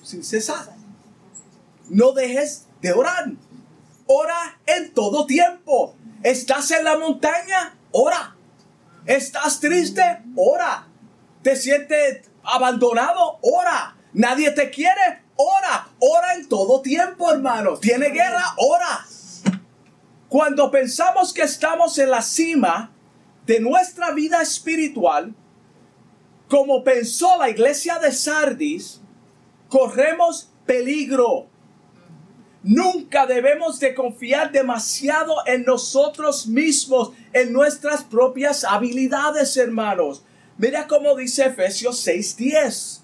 sin 0.04 0.26
cesar. 0.26 0.76
No 1.88 2.12
dejes 2.12 2.66
de 2.82 2.92
orar. 2.92 3.32
Ora 4.06 4.60
en 4.66 4.94
todo 4.94 5.26
tiempo. 5.26 5.96
¿Estás 6.24 6.70
en 6.72 6.84
la 6.84 6.98
montaña? 6.98 7.74
Ora. 7.92 8.36
¿Estás 9.06 9.62
triste? 9.62 10.04
Ora 10.36 10.90
te 11.42 11.56
sientes 11.56 12.30
abandonado, 12.44 13.40
ora. 13.44 13.96
Nadie 14.12 14.52
te 14.52 14.70
quiere, 14.70 15.24
ora. 15.38 15.88
Ora 16.00 16.34
en 16.34 16.50
todo 16.50 16.82
tiempo, 16.82 17.32
hermano. 17.32 17.78
Tiene 17.78 18.10
guerra, 18.10 18.44
ora. 18.58 19.06
Cuando 20.30 20.70
pensamos 20.70 21.34
que 21.34 21.44
estamos 21.44 21.98
en 22.00 22.10
la 22.10 22.22
cima 22.22 22.92
de 23.46 23.60
nuestra 23.62 24.12
vida 24.12 24.42
espiritual, 24.42 25.34
como 26.50 26.84
pensó 26.84 27.38
la 27.38 27.50
iglesia 27.50 27.98
de 28.00 28.12
Sardis, 28.12 29.02
corremos 29.70 30.50
peligro. 30.66 31.48
Nunca 32.62 33.26
debemos 33.26 33.80
de 33.80 33.94
confiar 33.96 34.52
demasiado 34.52 35.36
en 35.46 35.64
nosotros 35.64 36.48
mismos, 36.48 37.12
en 37.32 37.54
nuestras 37.54 38.04
propias 38.04 38.66
habilidades, 38.66 39.56
hermanos. 39.56 40.26
Mira 40.58 40.88
cómo 40.88 41.16
dice 41.16 41.46
Efesios 41.46 42.06
6:10. 42.06 43.04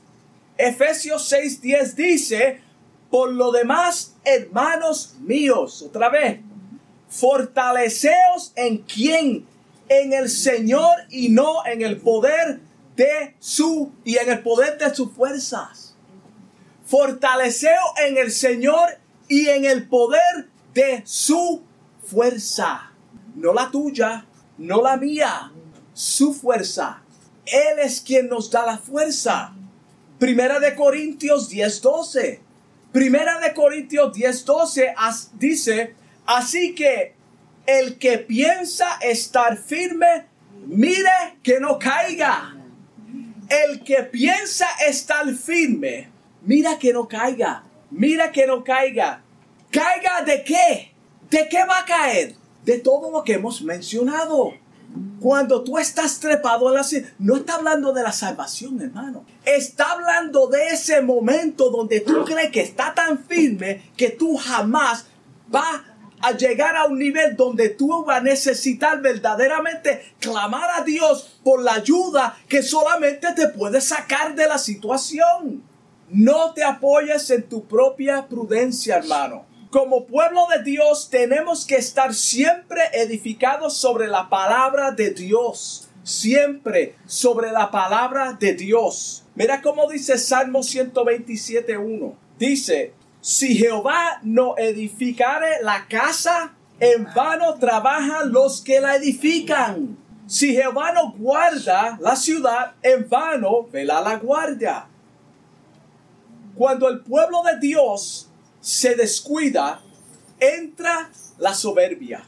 Efesios 0.58 1.32
6:10 1.32 1.96
dice, 1.96 2.62
por 3.10 3.32
lo 3.32 3.52
demás, 3.52 4.16
hermanos 4.26 5.16
míos, 5.22 5.82
otra 5.84 6.10
vez, 6.10 6.40
fortaleceos 7.14 8.54
en 8.56 8.80
quién? 8.80 9.46
En 9.88 10.14
el 10.14 10.30
Señor 10.30 10.96
y 11.10 11.30
no 11.30 11.66
en 11.66 11.84
el 11.84 12.02
poder 12.02 12.62
de 12.96 13.36
su 13.40 13.92
y 14.04 14.18
en 14.18 14.32
el 14.32 14.42
poder 14.42 14.80
de 14.80 14.94
sus 14.96 15.12
fuerzas. 15.12 15.96
Fortaleceo 16.86 17.82
en 18.08 18.18
el 18.18 18.32
Señor 18.32 18.98
y 19.28 19.48
en 19.50 19.66
el 19.66 19.88
poder 19.88 20.50
de 20.74 21.04
su 21.06 21.64
fuerza. 22.04 22.92
No 23.36 23.54
la 23.54 23.70
tuya, 23.70 24.26
no 24.58 24.82
la 24.82 24.98
mía, 24.98 25.52
su 25.94 26.34
fuerza. 26.34 27.04
Él 27.46 27.80
es 27.80 28.02
quien 28.02 28.28
nos 28.28 28.50
da 28.50 28.66
la 28.66 28.78
fuerza. 28.78 29.54
Primera 30.18 30.60
de 30.60 30.76
Corintios 30.76 31.52
10:12. 31.52 32.40
Primera 32.92 33.40
de 33.40 33.54
Corintios 33.54 34.14
10:12 34.14 34.94
dice, 35.34 35.96
así 36.26 36.76
que 36.76 37.16
el 37.66 37.98
que 37.98 38.18
piensa 38.18 38.98
estar 39.02 39.58
firme, 39.58 40.26
mire 40.66 41.38
que 41.42 41.60
no 41.60 41.80
caiga. 41.80 42.58
El 43.50 43.84
que 43.84 44.04
piensa 44.04 44.68
estar 44.88 45.26
firme, 45.34 46.10
mira 46.44 46.78
que 46.80 46.94
no 46.94 47.08
caiga. 47.08 47.64
Mira 47.92 48.32
que 48.32 48.48
no 48.48 48.64
caiga. 48.64 49.22
¿Caiga 49.70 50.24
de 50.26 50.44
qué? 50.44 50.94
¿De 51.30 51.48
qué 51.48 51.64
va 51.66 51.80
a 51.80 51.86
caer? 51.86 52.36
De 52.66 52.80
todo 52.80 53.12
lo 53.12 53.24
que 53.24 53.34
hemos 53.34 53.62
mencionado. 53.62 54.54
Cuando 55.20 55.64
tú 55.64 55.78
estás 55.78 56.20
trepado 56.20 56.70
en 56.70 56.76
la 56.76 56.86
no 57.20 57.36
está 57.38 57.56
hablando 57.56 57.94
de 57.94 58.04
la 58.04 58.12
salvación, 58.12 58.82
hermano. 58.82 59.26
Está 59.46 59.92
hablando 59.92 60.48
de 60.48 60.68
ese 60.68 61.02
momento 61.02 61.70
donde 61.70 62.00
tú 62.02 62.24
crees 62.26 62.52
que 62.52 62.62
está 62.62 62.94
tan 62.94 63.20
firme 63.20 63.92
que 63.96 64.10
tú 64.10 64.38
jamás 64.38 65.06
vas 65.48 65.82
a 66.24 66.32
llegar 66.32 66.76
a 66.76 66.86
un 66.86 66.98
nivel 66.98 67.36
donde 67.36 67.70
tú 67.70 68.06
vas 68.06 68.18
a 68.18 68.22
necesitar 68.22 69.02
verdaderamente 69.02 70.14
clamar 70.20 70.70
a 70.80 70.84
Dios 70.84 71.40
por 71.44 71.62
la 71.62 71.74
ayuda 71.74 72.38
que 72.48 72.64
solamente 72.64 73.34
te 73.34 73.50
puede 73.50 73.82
sacar 73.82 74.34
de 74.34 74.48
la 74.48 74.58
situación. 74.58 75.64
No 76.10 76.54
te 76.54 76.64
apoyes 76.64 77.30
en 77.30 77.44
tu 77.44 77.66
propia 77.66 78.26
prudencia, 78.28 78.98
hermano 78.98 79.54
como 79.74 80.06
pueblo 80.06 80.46
de 80.56 80.64
Dios 80.64 81.10
tenemos 81.10 81.66
que 81.66 81.78
estar 81.78 82.14
siempre 82.14 82.80
edificados 82.94 83.76
sobre 83.76 84.08
la 84.08 84.30
palabra 84.30 84.92
de 84.92 85.10
Dios. 85.10 85.90
Siempre 86.04 86.96
sobre 87.08 87.52
la 87.52 87.72
palabra 87.72 88.34
de 88.34 88.54
Dios. 88.54 89.24
Mira 89.34 89.64
cómo 89.64 89.90
dice 89.90 90.20
Salmo 90.20 90.60
127.1. 90.60 92.14
Dice, 92.38 92.94
si 93.24 93.56
Jehová 93.56 94.20
no 94.24 94.58
edificare 94.58 95.64
la 95.64 95.88
casa, 95.88 96.52
en 96.78 97.08
vano 97.16 97.54
trabajan 97.56 98.34
los 98.34 98.60
que 98.60 98.82
la 98.82 98.98
edifican. 98.98 99.98
Si 100.28 100.54
Jehová 100.54 100.92
no 100.92 101.14
guarda 101.14 101.98
la 102.02 102.18
ciudad, 102.18 102.74
en 102.82 103.08
vano 103.08 103.66
vela 103.72 104.02
la 104.02 104.18
guardia. 104.18 104.88
Cuando 106.56 106.90
el 106.90 107.00
pueblo 107.00 107.44
de 107.44 107.66
Dios 107.66 108.30
se 108.60 108.94
descuida, 108.94 109.80
entra 110.38 111.10
la 111.38 111.54
soberbia. 111.54 112.26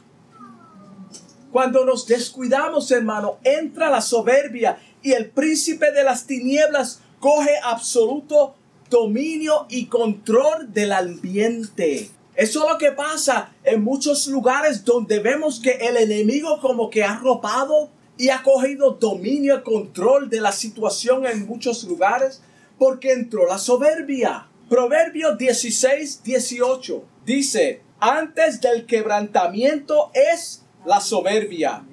Cuando 1.52 1.84
nos 1.84 2.06
descuidamos, 2.06 2.90
hermano, 2.90 3.36
entra 3.44 3.90
la 3.90 4.00
soberbia 4.00 4.78
y 5.02 5.12
el 5.12 5.28
príncipe 5.28 5.92
de 5.92 6.04
las 6.04 6.26
tinieblas 6.26 7.02
coge 7.20 7.58
absoluto 7.62 8.54
dominio 8.90 9.66
y 9.68 9.86
control 9.86 10.72
del 10.72 10.92
ambiente. 10.92 12.10
Eso 12.34 12.64
es 12.64 12.72
lo 12.72 12.78
que 12.78 12.92
pasa 12.92 13.54
en 13.64 13.82
muchos 13.82 14.26
lugares 14.26 14.84
donde 14.84 15.20
vemos 15.20 15.58
que 15.58 15.72
el 15.72 15.96
enemigo 15.96 16.60
como 16.60 16.90
que 16.90 17.02
ha 17.02 17.16
robado 17.16 17.90
y 18.18 18.28
ha 18.28 18.42
cogido 18.42 18.92
dominio 18.92 19.58
y 19.58 19.62
control 19.62 20.28
de 20.28 20.40
la 20.40 20.52
situación 20.52 21.26
en 21.26 21.46
muchos 21.46 21.84
lugares 21.84 22.42
porque 22.78 23.12
entró 23.12 23.46
la 23.46 23.58
soberbia. 23.58 24.48
Proverbio 24.68 25.36
16, 25.36 26.22
18 26.22 27.04
dice, 27.24 27.82
antes 28.00 28.60
del 28.60 28.84
quebrantamiento 28.84 30.10
es 30.12 30.64
la 30.84 31.00
soberbia 31.00 31.84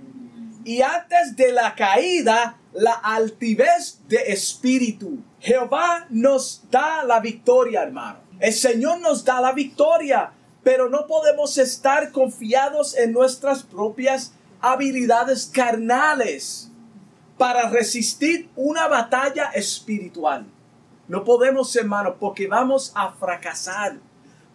y 0.65 0.81
antes 0.81 1.35
de 1.35 1.51
la 1.51 1.75
caída 1.75 2.59
la 2.73 2.93
altivez 2.93 3.99
de 4.07 4.17
espíritu. 4.27 5.19
Jehová 5.43 6.05
nos 6.09 6.63
da 6.71 7.03
la 7.03 7.19
victoria, 7.19 7.83
hermano. 7.83 8.19
El 8.39 8.53
Señor 8.53 9.01
nos 9.01 9.25
da 9.25 9.41
la 9.41 9.51
victoria, 9.51 10.31
pero 10.63 10.87
no 10.87 11.05
podemos 11.05 11.57
estar 11.57 12.13
confiados 12.13 12.95
en 12.95 13.11
nuestras 13.11 13.61
propias 13.61 14.31
habilidades 14.61 15.51
carnales 15.53 16.71
para 17.37 17.69
resistir 17.69 18.49
una 18.55 18.87
batalla 18.87 19.51
espiritual. 19.53 20.45
No 21.09 21.25
podemos, 21.25 21.75
hermanos, 21.75 22.15
porque 22.21 22.47
vamos 22.47 22.93
a 22.95 23.11
fracasar. 23.11 23.97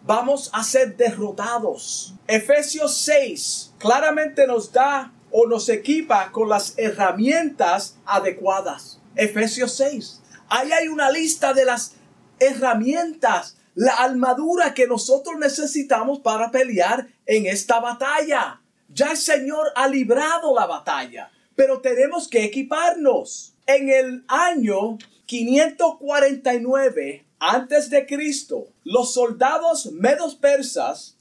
Vamos 0.03 0.49
a 0.53 0.63
ser 0.63 0.97
derrotados. 0.97 2.15
Efesios 2.25 2.97
6 2.97 3.75
claramente 3.77 4.47
nos 4.47 4.71
da 4.71 5.11
o 5.29 5.45
nos 5.45 5.69
equipa 5.69 6.31
con 6.31 6.49
las 6.49 6.73
herramientas 6.79 7.95
adecuadas. 8.07 8.99
Efesios 9.15 9.75
6. 9.75 10.23
Ahí 10.49 10.71
hay 10.71 10.87
una 10.87 11.11
lista 11.11 11.53
de 11.53 11.65
las 11.65 11.93
herramientas, 12.39 13.57
la 13.75 13.93
armadura 13.93 14.73
que 14.73 14.87
nosotros 14.87 15.37
necesitamos 15.39 16.19
para 16.19 16.51
pelear 16.51 17.07
en 17.25 17.45
esta 17.45 17.79
batalla. 17.79 18.61
Ya 18.89 19.11
el 19.11 19.17
Señor 19.17 19.67
ha 19.75 19.87
librado 19.87 20.55
la 20.55 20.65
batalla, 20.65 21.31
pero 21.55 21.79
tenemos 21.81 22.27
que 22.27 22.43
equiparnos. 22.43 23.53
En 23.67 23.89
el 23.89 24.23
año 24.27 24.97
549 25.27 27.25
antes 27.39 27.89
de 27.89 28.05
Cristo, 28.05 28.67
los 28.83 29.13
soldados 29.13 29.91
medos 29.93 30.35
persas 30.35 31.17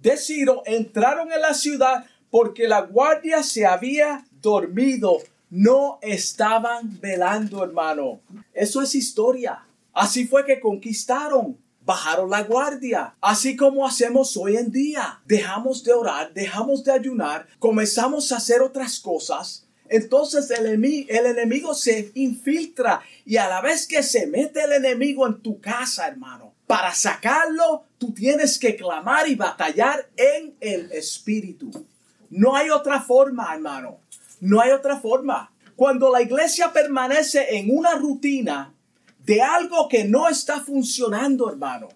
de 0.00 0.16
Ciro 0.16 0.62
entraron 0.64 1.32
en 1.32 1.40
la 1.40 1.54
ciudad 1.54 2.04
porque 2.30 2.68
la 2.68 2.82
guardia 2.82 3.42
se 3.42 3.66
había 3.66 4.24
dormido. 4.40 5.18
No 5.50 5.98
estaban 6.02 7.00
velando, 7.00 7.64
hermano. 7.64 8.20
Eso 8.52 8.82
es 8.82 8.94
historia. 8.94 9.64
Así 9.92 10.26
fue 10.26 10.44
que 10.44 10.60
conquistaron. 10.60 11.58
Bajaron 11.84 12.28
la 12.28 12.42
guardia, 12.42 13.14
así 13.20 13.54
como 13.54 13.86
hacemos 13.86 14.36
hoy 14.36 14.56
en 14.56 14.72
día. 14.72 15.20
Dejamos 15.24 15.84
de 15.84 15.92
orar, 15.92 16.34
dejamos 16.34 16.82
de 16.82 16.90
ayunar, 16.90 17.46
comenzamos 17.60 18.32
a 18.32 18.38
hacer 18.38 18.60
otras 18.60 18.98
cosas 18.98 19.66
entonces 19.88 20.50
el 20.50 20.66
el 20.66 21.26
enemigo 21.26 21.74
se 21.74 22.10
infiltra 22.14 23.00
y 23.24 23.36
a 23.36 23.48
la 23.48 23.60
vez 23.60 23.86
que 23.86 24.02
se 24.02 24.26
mete 24.26 24.62
el 24.62 24.72
enemigo 24.72 25.26
en 25.26 25.40
tu 25.40 25.60
casa, 25.60 26.08
hermano, 26.08 26.54
para 26.66 26.94
sacarlo, 26.94 27.84
tú 27.98 28.12
tienes 28.12 28.58
que 28.58 28.76
clamar 28.76 29.28
y 29.28 29.34
batallar 29.34 30.08
en 30.16 30.54
el 30.60 30.90
espíritu. 30.92 31.70
No 32.30 32.56
hay 32.56 32.70
otra 32.70 33.00
forma, 33.00 33.54
hermano. 33.54 34.00
No 34.40 34.60
hay 34.60 34.70
otra 34.70 35.00
forma. 35.00 35.52
Cuando 35.74 36.10
la 36.10 36.22
iglesia 36.22 36.72
permanece 36.72 37.56
en 37.58 37.76
una 37.76 37.94
rutina 37.94 38.74
de 39.24 39.42
algo 39.42 39.88
que 39.88 40.04
no 40.04 40.28
está 40.28 40.60
funcionando, 40.60 41.50
hermano, 41.50 41.88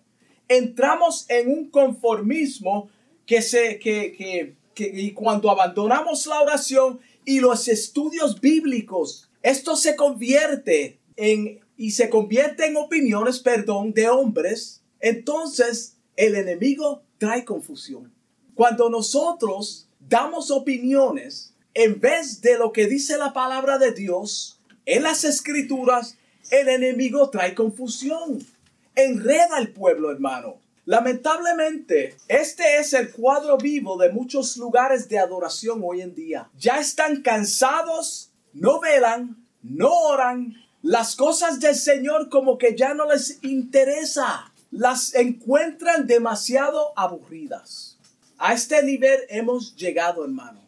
entramos 0.48 1.26
en 1.28 1.48
un 1.50 1.70
conformismo 1.70 2.90
que 3.24 3.40
se, 3.40 3.78
que, 3.78 4.12
que, 4.12 4.56
que 4.74 4.90
y 4.92 5.12
cuando 5.12 5.50
abandonamos 5.50 6.26
la 6.26 6.40
oración, 6.40 7.00
y 7.24 7.40
los 7.40 7.68
estudios 7.68 8.40
bíblicos. 8.40 9.30
Esto 9.42 9.76
se 9.76 9.96
convierte 9.96 10.98
en 11.16 11.60
y 11.76 11.92
se 11.92 12.10
convierte 12.10 12.66
en 12.66 12.76
opiniones, 12.76 13.38
perdón, 13.38 13.94
de 13.94 14.08
hombres. 14.08 14.82
Entonces 15.00 15.96
el 16.16 16.34
enemigo 16.34 17.02
trae 17.18 17.44
confusión. 17.44 18.12
Cuando 18.54 18.90
nosotros 18.90 19.88
damos 19.98 20.50
opiniones 20.50 21.54
en 21.82 21.98
vez 21.98 22.42
de 22.42 22.58
lo 22.58 22.72
que 22.72 22.86
dice 22.86 23.16
la 23.16 23.32
palabra 23.32 23.78
de 23.78 23.92
Dios 23.92 24.60
en 24.84 25.02
las 25.02 25.24
escrituras, 25.24 26.18
el 26.50 26.68
enemigo 26.68 27.30
trae 27.30 27.54
confusión. 27.54 28.46
Enreda 28.94 29.56
al 29.56 29.68
pueblo, 29.68 30.10
hermano. 30.10 30.56
Lamentablemente, 30.84 32.16
este 32.28 32.76
es 32.80 32.92
el 32.92 33.10
cuadro 33.10 33.56
vivo 33.56 33.96
de 33.96 34.12
muchos 34.12 34.58
lugares 34.58 35.08
de 35.08 35.18
adoración 35.18 35.80
hoy 35.82 36.02
en 36.02 36.14
día. 36.14 36.50
Ya 36.58 36.80
están 36.80 37.22
cansados, 37.22 38.30
no 38.52 38.78
velan, 38.80 39.46
no 39.62 39.90
oran. 39.90 40.56
Las 40.82 41.16
cosas 41.16 41.60
del 41.60 41.76
Señor 41.76 42.28
como 42.28 42.58
que 42.58 42.76
ya 42.76 42.92
no 42.92 43.06
les 43.06 43.42
interesa. 43.42 44.52
Las 44.70 45.14
encuentran 45.14 46.06
demasiado 46.06 46.92
aburridas. 46.94 47.96
A 48.36 48.52
este 48.52 48.82
nivel 48.82 49.20
hemos 49.30 49.74
llegado, 49.76 50.24
hermano. 50.24 50.59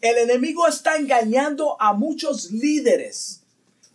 El 0.00 0.16
enemigo 0.16 0.66
está 0.66 0.96
engañando 0.96 1.76
a 1.80 1.92
muchos 1.92 2.50
líderes 2.50 3.40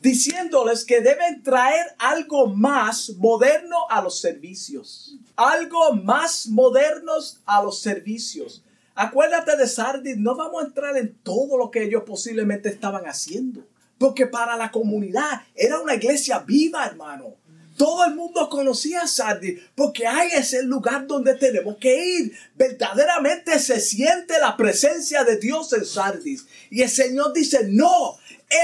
diciéndoles 0.01 0.85
que 0.85 1.01
deben 1.01 1.41
traer 1.41 1.95
algo 1.97 2.45
más 2.45 3.09
moderno 3.17 3.89
a 3.89 4.03
los 4.03 4.19
servicios. 4.19 5.17
Algo 5.35 5.93
más 5.93 6.47
modernos 6.47 7.39
a 7.47 7.63
los 7.63 7.79
servicios. 7.79 8.63
Acuérdate 8.93 9.57
de 9.57 9.67
Sardis, 9.67 10.17
no 10.17 10.35
vamos 10.35 10.63
a 10.63 10.67
entrar 10.67 10.95
en 10.95 11.15
todo 11.23 11.57
lo 11.57 11.71
que 11.71 11.83
ellos 11.83 12.03
posiblemente 12.05 12.69
estaban 12.69 13.05
haciendo. 13.05 13.65
Porque 13.97 14.27
para 14.27 14.55
la 14.57 14.69
comunidad 14.69 15.41
era 15.55 15.79
una 15.79 15.95
iglesia 15.95 16.37
viva, 16.39 16.85
hermano. 16.85 17.33
Todo 17.77 18.05
el 18.05 18.15
mundo 18.15 18.49
conocía 18.49 19.01
a 19.01 19.07
Sardis 19.07 19.61
porque 19.75 20.07
ahí 20.07 20.29
es 20.33 20.53
el 20.53 20.65
lugar 20.65 21.07
donde 21.07 21.35
tenemos 21.35 21.77
que 21.77 22.19
ir. 22.19 22.38
Verdaderamente 22.55 23.59
se 23.59 23.81
siente 23.81 24.39
la 24.39 24.55
presencia 24.55 25.23
de 25.23 25.38
Dios 25.38 25.73
en 25.73 25.85
Sardis. 25.85 26.45
Y 26.69 26.83
el 26.83 26.89
Señor 26.89 27.33
dice, 27.33 27.67
no, 27.67 28.17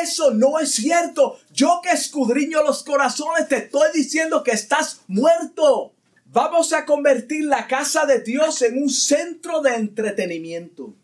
eso 0.04 0.32
no 0.32 0.60
es 0.60 0.71
cierto. 0.71 1.39
Yo 1.52 1.82
que 1.84 1.89
escudriño 1.89 2.63
los 2.63 2.84
corazones 2.84 3.47
te 3.50 3.58
estoy 3.58 3.89
diciendo 3.93 4.43
que 4.43 4.52
estás 4.52 5.02
muerto. 5.08 5.93
Vamos 6.28 6.71
a 6.71 6.86
convertir 6.86 7.43
la 7.43 7.67
casa 7.67 8.06
de 8.06 8.21
Dios 8.21 8.62
en 8.62 8.82
un 8.82 8.89
centro 8.89 9.62
de 9.62 9.76
entretenimiento. 9.76 10.95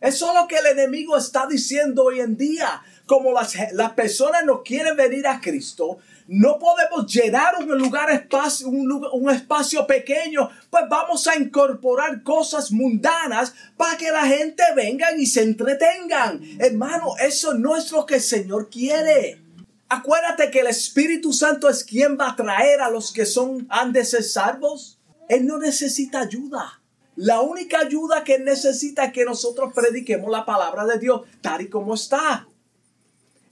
Eso 0.00 0.28
es 0.28 0.34
lo 0.36 0.46
que 0.46 0.58
el 0.58 0.66
enemigo 0.66 1.16
está 1.16 1.46
diciendo 1.48 2.04
hoy 2.04 2.20
en 2.20 2.36
día. 2.36 2.82
Como 3.06 3.32
las, 3.32 3.54
las 3.72 3.92
personas 3.92 4.44
no 4.44 4.62
quieren 4.62 4.96
venir 4.96 5.26
a 5.26 5.40
Cristo, 5.40 5.98
no 6.28 6.58
podemos 6.58 7.12
llenar 7.12 7.54
un 7.60 7.78
lugar 7.78 8.10
espacio, 8.10 8.68
un, 8.68 8.90
un 9.12 9.30
espacio 9.30 9.86
pequeño, 9.86 10.50
pues 10.70 10.84
vamos 10.88 11.26
a 11.26 11.36
incorporar 11.36 12.22
cosas 12.22 12.72
mundanas 12.72 13.54
para 13.76 13.96
que 13.96 14.10
la 14.10 14.26
gente 14.26 14.62
venga 14.74 15.12
y 15.16 15.26
se 15.26 15.42
entretengan. 15.42 16.40
Hermano, 16.58 17.14
eso 17.18 17.54
no 17.54 17.76
es 17.76 17.92
lo 17.92 18.06
que 18.06 18.16
el 18.16 18.22
Señor 18.22 18.68
quiere. 18.70 19.40
Acuérdate 19.88 20.50
que 20.50 20.60
el 20.60 20.66
Espíritu 20.66 21.32
Santo 21.32 21.68
es 21.68 21.84
quien 21.84 22.18
va 22.18 22.30
a 22.30 22.36
traer 22.36 22.80
a 22.80 22.90
los 22.90 23.12
que 23.12 23.24
son 23.24 23.66
han 23.70 23.92
de 23.92 24.04
ser 24.04 24.24
salvos. 24.24 24.98
Él 25.28 25.46
no 25.46 25.58
necesita 25.58 26.20
ayuda. 26.20 26.82
La 27.14 27.40
única 27.40 27.78
ayuda 27.78 28.24
que 28.24 28.38
necesita 28.38 29.06
es 29.06 29.12
que 29.12 29.24
nosotros 29.24 29.72
prediquemos 29.72 30.30
la 30.30 30.44
palabra 30.44 30.84
de 30.84 30.98
Dios 30.98 31.22
tal 31.40 31.62
y 31.62 31.68
como 31.68 31.94
está. 31.94 32.46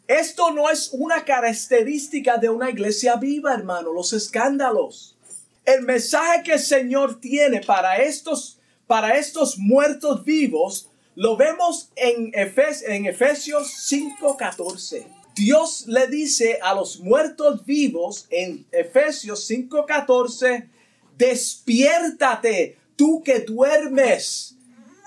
Esto 0.06 0.50
no 0.50 0.70
es 0.70 0.90
una 0.92 1.24
característica 1.24 2.36
de 2.36 2.50
una 2.50 2.68
iglesia 2.68 3.16
viva, 3.16 3.54
hermano, 3.54 3.92
los 3.92 4.12
escándalos. 4.12 5.16
El 5.64 5.82
mensaje 5.82 6.42
que 6.42 6.52
el 6.52 6.60
Señor 6.60 7.20
tiene 7.20 7.62
para 7.62 7.96
estos, 7.96 8.58
para 8.86 9.16
estos 9.16 9.56
muertos 9.56 10.22
vivos, 10.24 10.90
lo 11.14 11.36
vemos 11.36 11.90
en, 11.96 12.32
en 12.34 13.06
Efesios 13.06 13.88
5:14. 13.90 15.06
Dios 15.34 15.86
le 15.88 16.06
dice 16.08 16.58
a 16.62 16.74
los 16.74 17.00
muertos 17.00 17.64
vivos 17.64 18.26
en 18.28 18.66
Efesios 18.72 19.48
5:14, 19.48 20.68
despiértate 21.16 22.76
tú 22.94 23.22
que 23.22 23.40
duermes 23.40 24.56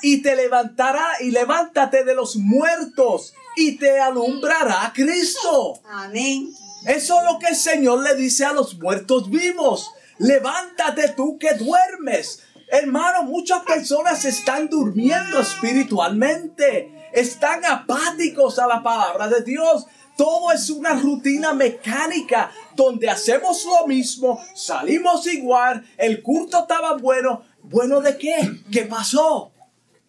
y 0.02 0.24
te 0.24 0.36
levantará 0.36 1.08
y 1.20 1.30
levántate 1.30 2.04
de 2.04 2.16
los 2.16 2.36
muertos 2.36 3.36
y 3.58 3.76
te 3.76 4.00
alumbrará 4.00 4.94
Cristo. 4.94 5.82
Amén. 5.90 6.54
Eso 6.86 7.20
es 7.20 7.26
lo 7.26 7.40
que 7.40 7.48
el 7.48 7.56
Señor 7.56 8.04
le 8.04 8.16
dice 8.16 8.46
a 8.46 8.54
los 8.54 8.78
muertos 8.80 9.30
vivos. 9.30 9.92
Levántate 10.20 11.10
tú 11.10 11.38
que 11.40 11.56
duermes. 11.56 12.44
Hermano, 12.70 13.24
muchas 13.24 13.64
personas 13.64 14.24
están 14.26 14.70
durmiendo 14.70 15.40
espiritualmente. 15.40 17.10
Están 17.12 17.66
apáticos 17.66 18.60
a 18.60 18.68
la 18.68 18.84
palabra 18.84 19.28
de 19.28 19.42
Dios. 19.42 19.88
Todo 20.16 20.52
es 20.52 20.70
una 20.70 20.94
rutina 20.94 21.54
mecánica 21.54 22.52
donde 22.76 23.10
hacemos 23.10 23.66
lo 23.66 23.86
mismo, 23.86 24.44
salimos 24.56 25.28
igual, 25.28 25.86
el 25.96 26.24
culto 26.24 26.62
estaba 26.62 26.98
bueno. 26.98 27.44
¿Bueno 27.62 28.02
de 28.02 28.18
qué? 28.18 28.36
¿Qué 28.72 28.84
pasó? 28.84 29.52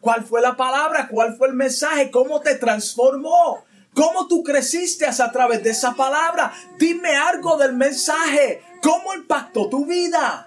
¿Cuál 0.00 0.24
fue 0.24 0.40
la 0.40 0.56
palabra? 0.56 1.08
¿Cuál 1.08 1.36
fue 1.36 1.48
el 1.48 1.54
mensaje? 1.54 2.10
¿Cómo 2.10 2.40
te 2.40 2.54
transformó? 2.54 3.64
¿Cómo 3.94 4.28
tú 4.28 4.44
creciste 4.44 5.06
a 5.06 5.32
través 5.32 5.62
de 5.62 5.70
esa 5.70 5.94
palabra? 5.94 6.52
Dime 6.78 7.16
algo 7.16 7.56
del 7.56 7.72
mensaje. 7.72 8.62
¿Cómo 8.80 9.14
impactó 9.14 9.68
tu 9.68 9.84
vida? 9.86 10.44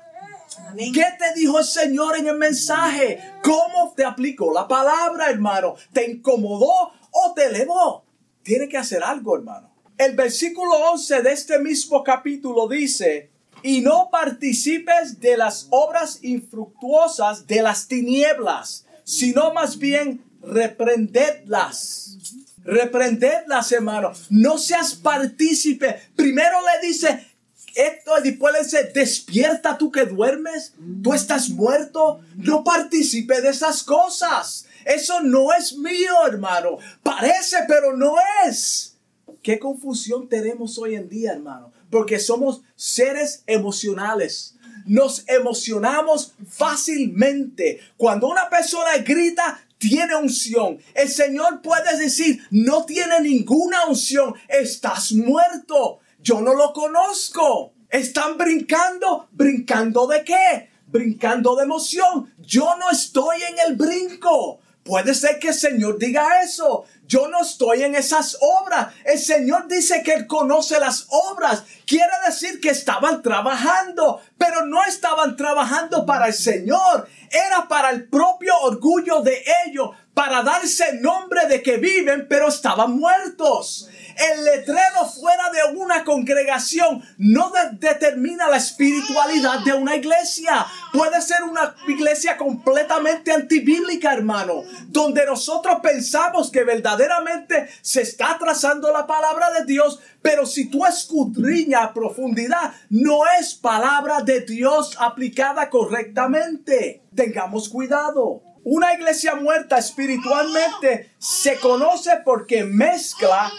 ¿Qué 0.76 1.06
te 1.20 1.34
dijo 1.36 1.60
el 1.60 1.66
Señor 1.66 2.18
en 2.18 2.28
el 2.28 2.38
mensaje? 2.38 3.20
¿Cómo 3.44 3.94
te 3.96 4.06
aplicó 4.06 4.54
la 4.54 4.68
palabra, 4.68 5.30
hermano? 5.30 5.76
¿Te 5.92 6.10
incomodó 6.10 6.94
o 7.12 7.34
te 7.36 7.48
elevó? 7.48 8.06
Tiene 8.44 8.70
que 8.70 8.78
hacer 8.78 9.04
algo, 9.04 9.36
hermano. 9.36 9.70
El 9.98 10.16
versículo 10.16 10.72
11 10.94 11.22
de 11.22 11.32
este 11.32 11.60
mismo 11.60 12.04
capítulo 12.04 12.68
dice, 12.68 13.30
y 13.64 13.82
no 13.82 14.10
participes 14.10 15.20
de 15.20 15.38
las 15.38 15.68
obras 15.70 16.20
infructuosas 16.24 17.46
de 17.46 17.62
las 17.62 17.88
tinieblas, 17.88 18.88
sino 19.04 19.54
más 19.54 19.78
bien 19.78 20.24
reprendedlas. 20.42 22.18
Reprendedlas, 22.64 23.72
hermano. 23.72 24.12
No 24.30 24.58
seas 24.58 24.94
partícipe. 24.94 26.00
Primero 26.16 26.58
le 26.62 26.88
dice 26.88 27.28
esto 27.76 28.12
y 28.20 28.30
después 28.30 28.54
le 28.54 28.64
dice, 28.64 28.92
despierta 28.94 29.78
tú 29.78 29.92
que 29.92 30.06
duermes. 30.06 30.74
Tú 31.02 31.14
estás 31.14 31.50
muerto. 31.50 32.22
No 32.36 32.64
participe 32.64 33.42
de 33.42 33.50
esas 33.50 33.84
cosas. 33.84 34.68
Eso 34.86 35.22
no 35.22 35.54
es 35.54 35.78
mío, 35.78 36.14
hermano. 36.28 36.78
Parece, 37.04 37.58
pero 37.68 37.96
no 37.96 38.16
es. 38.46 38.98
Qué 39.42 39.58
confusión 39.58 40.30
tenemos 40.30 40.78
hoy 40.78 40.96
en 40.96 41.10
día, 41.10 41.34
hermano. 41.34 41.72
Porque 41.90 42.20
somos 42.20 42.62
seres 42.76 43.44
emocionales 43.48 44.56
nos 44.86 45.28
emocionamos 45.28 46.34
fácilmente. 46.48 47.80
Cuando 47.98 48.28
una 48.28 48.50
persona 48.50 48.98
grita, 48.98 49.60
tiene 49.78 50.16
unción. 50.16 50.78
El 50.94 51.10
Señor 51.10 51.62
puede 51.62 51.98
decir, 51.98 52.40
no 52.52 52.86
tiene 52.86 53.20
ninguna 53.22 53.86
unción, 53.88 54.36
estás 54.48 55.12
muerto. 55.12 56.00
Yo 56.22 56.40
no 56.40 56.54
lo 56.54 56.72
conozco. 56.72 57.74
Están 57.90 58.38
brincando, 58.38 59.28
brincando 59.32 60.06
de 60.08 60.24
qué? 60.24 60.70
Brincando 60.86 61.56
de 61.56 61.64
emoción. 61.64 62.32
Yo 62.38 62.76
no 62.78 62.92
estoy 62.92 63.42
en 63.42 63.56
el 63.68 63.76
brinco. 63.76 64.60
Puede 64.84 65.14
ser 65.14 65.38
que 65.38 65.50
el 65.50 65.54
Señor 65.54 66.00
diga 66.00 66.42
eso. 66.42 66.86
Yo 67.06 67.28
no 67.28 67.42
estoy 67.42 67.84
en 67.84 67.94
esas 67.94 68.38
obras. 68.42 68.94
El 69.06 69.20
Señor 69.20 69.68
dice 69.68 70.02
que 70.02 70.14
Él 70.14 70.28
conoce 70.28 70.80
las 70.80 71.06
obras. 71.10 71.64
Quiere 71.86 72.12
decir 72.26 72.60
que 72.60 72.70
estaban 72.70 73.22
trabajando, 73.22 74.22
pero 74.38 74.66
no 74.66 74.84
estaban 74.86 75.36
trabajando 75.36 76.06
para 76.06 76.28
el 76.28 76.34
Señor. 76.34 77.08
Era 77.30 77.68
para 77.68 77.92
el 77.92 78.10
propio 78.10 78.58
orgullo 78.62 79.22
de 79.22 79.44
ellos, 79.68 79.92
para 80.14 80.42
darse 80.42 80.94
nombre 80.94 81.48
de 81.48 81.62
que 81.62 81.78
viven, 81.78 82.28
pero 82.28 82.48
estaban 82.48 82.98
muertos. 82.98 83.88
El 84.22 84.46
letrero 84.46 85.06
fuera 85.20 85.50
de 85.50 85.80
una 85.80 86.04
congregación 86.04 87.04
no 87.18 87.52
determina 87.80 88.50
la 88.50 88.58
espiritualidad 88.58 89.62
de 89.66 89.74
una 89.74 89.96
iglesia. 89.96 90.68
Puede 90.94 91.20
ser 91.22 91.42
una 91.42 91.76
iglesia 91.88 92.38
completamente 92.38 93.32
antibíblica, 93.32 94.14
hermano, 94.14 94.62
donde 94.90 95.26
nosotros 95.26 95.78
pensamos 95.82 96.52
que 96.52 96.64
verdaderamente 96.64 97.68
se 97.82 98.04
está 98.04 98.38
trazando 98.38 98.92
la 98.92 99.08
palabra 99.08 99.50
de 99.52 99.66
Dios, 99.66 100.00
pero 100.22 100.46
si 100.46 100.70
tú 100.70 100.86
escudriñas 100.86 101.86
a 101.86 101.94
profundidad, 101.94 102.74
no 102.92 103.22
es 103.40 103.56
palabra 103.56 104.22
de 104.22 104.42
Dios 104.42 104.96
aplicada 105.00 105.68
correctamente. 105.72 107.02
Tengamos 107.16 107.70
cuidado. 107.70 108.44
Una 108.64 108.94
iglesia 108.94 109.34
muerta 109.34 109.80
espiritualmente 109.80 111.16
se 111.18 111.58
conoce 111.58 112.12
porque 112.24 112.64
mezcla 112.64 113.52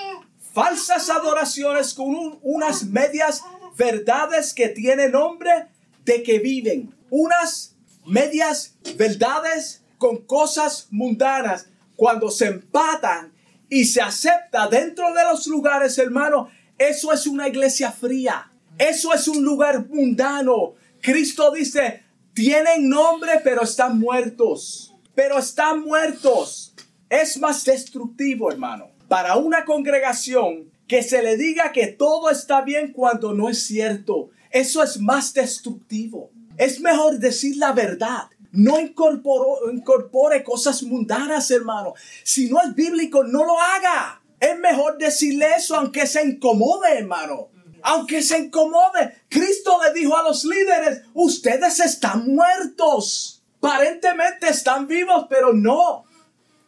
falsas 0.52 1.08
adoraciones 1.08 1.94
con 1.94 2.38
unas 2.42 2.84
medias 2.84 3.42
verdades 3.76 4.52
que 4.52 4.68
tienen 4.68 5.12
nombre 5.12 5.68
de 6.04 6.22
que 6.22 6.38
viven. 6.38 6.94
Unas 7.10 7.74
medias 8.06 8.74
verdades 8.96 9.82
con 9.98 10.18
cosas 10.18 10.88
mundanas. 10.90 11.66
Cuando 11.96 12.30
se 12.30 12.46
empatan 12.46 13.32
y 13.68 13.84
se 13.84 14.02
acepta 14.02 14.66
dentro 14.68 15.12
de 15.14 15.22
los 15.24 15.46
lugares, 15.46 15.96
hermano, 15.98 16.50
eso 16.78 17.12
es 17.12 17.26
una 17.26 17.48
iglesia 17.48 17.92
fría. 17.92 18.50
Eso 18.78 19.14
es 19.14 19.28
un 19.28 19.44
lugar 19.44 19.86
mundano. 19.88 20.74
Cristo 21.00 21.50
dice, 21.52 22.02
tienen 22.34 22.88
nombre 22.88 23.40
pero 23.44 23.62
están 23.62 23.98
muertos. 23.98 24.94
Pero 25.14 25.38
están 25.38 25.82
muertos. 25.82 26.74
Es 27.08 27.38
más 27.38 27.64
destructivo, 27.64 28.50
hermano 28.50 28.91
para 29.12 29.36
una 29.36 29.66
congregación 29.66 30.72
que 30.88 31.02
se 31.02 31.22
le 31.22 31.36
diga 31.36 31.70
que 31.70 31.88
todo 31.88 32.30
está 32.30 32.62
bien 32.62 32.94
cuando 32.94 33.34
no 33.34 33.50
es 33.50 33.62
cierto. 33.62 34.30
Eso 34.50 34.82
es 34.82 34.98
más 34.98 35.34
destructivo. 35.34 36.30
Es 36.56 36.80
mejor 36.80 37.18
decir 37.18 37.58
la 37.58 37.72
verdad. 37.72 38.30
No 38.52 38.80
incorpore 38.80 40.42
cosas 40.42 40.82
mundanas, 40.82 41.50
hermano. 41.50 41.92
Si 42.24 42.48
no 42.48 42.58
es 42.62 42.74
bíblico, 42.74 43.22
no 43.22 43.44
lo 43.44 43.60
haga. 43.60 44.22
Es 44.40 44.58
mejor 44.58 44.96
decirle 44.96 45.56
eso 45.58 45.76
aunque 45.76 46.06
se 46.06 46.24
incomode, 46.24 46.96
hermano. 46.96 47.50
Aunque 47.82 48.22
se 48.22 48.38
incomode. 48.38 49.12
Cristo 49.28 49.78
le 49.84 49.92
dijo 49.92 50.16
a 50.16 50.22
los 50.22 50.42
líderes, 50.46 51.02
ustedes 51.12 51.80
están 51.80 52.34
muertos. 52.34 53.42
Aparentemente 53.58 54.48
están 54.48 54.86
vivos, 54.86 55.26
pero 55.28 55.52
no. 55.52 56.06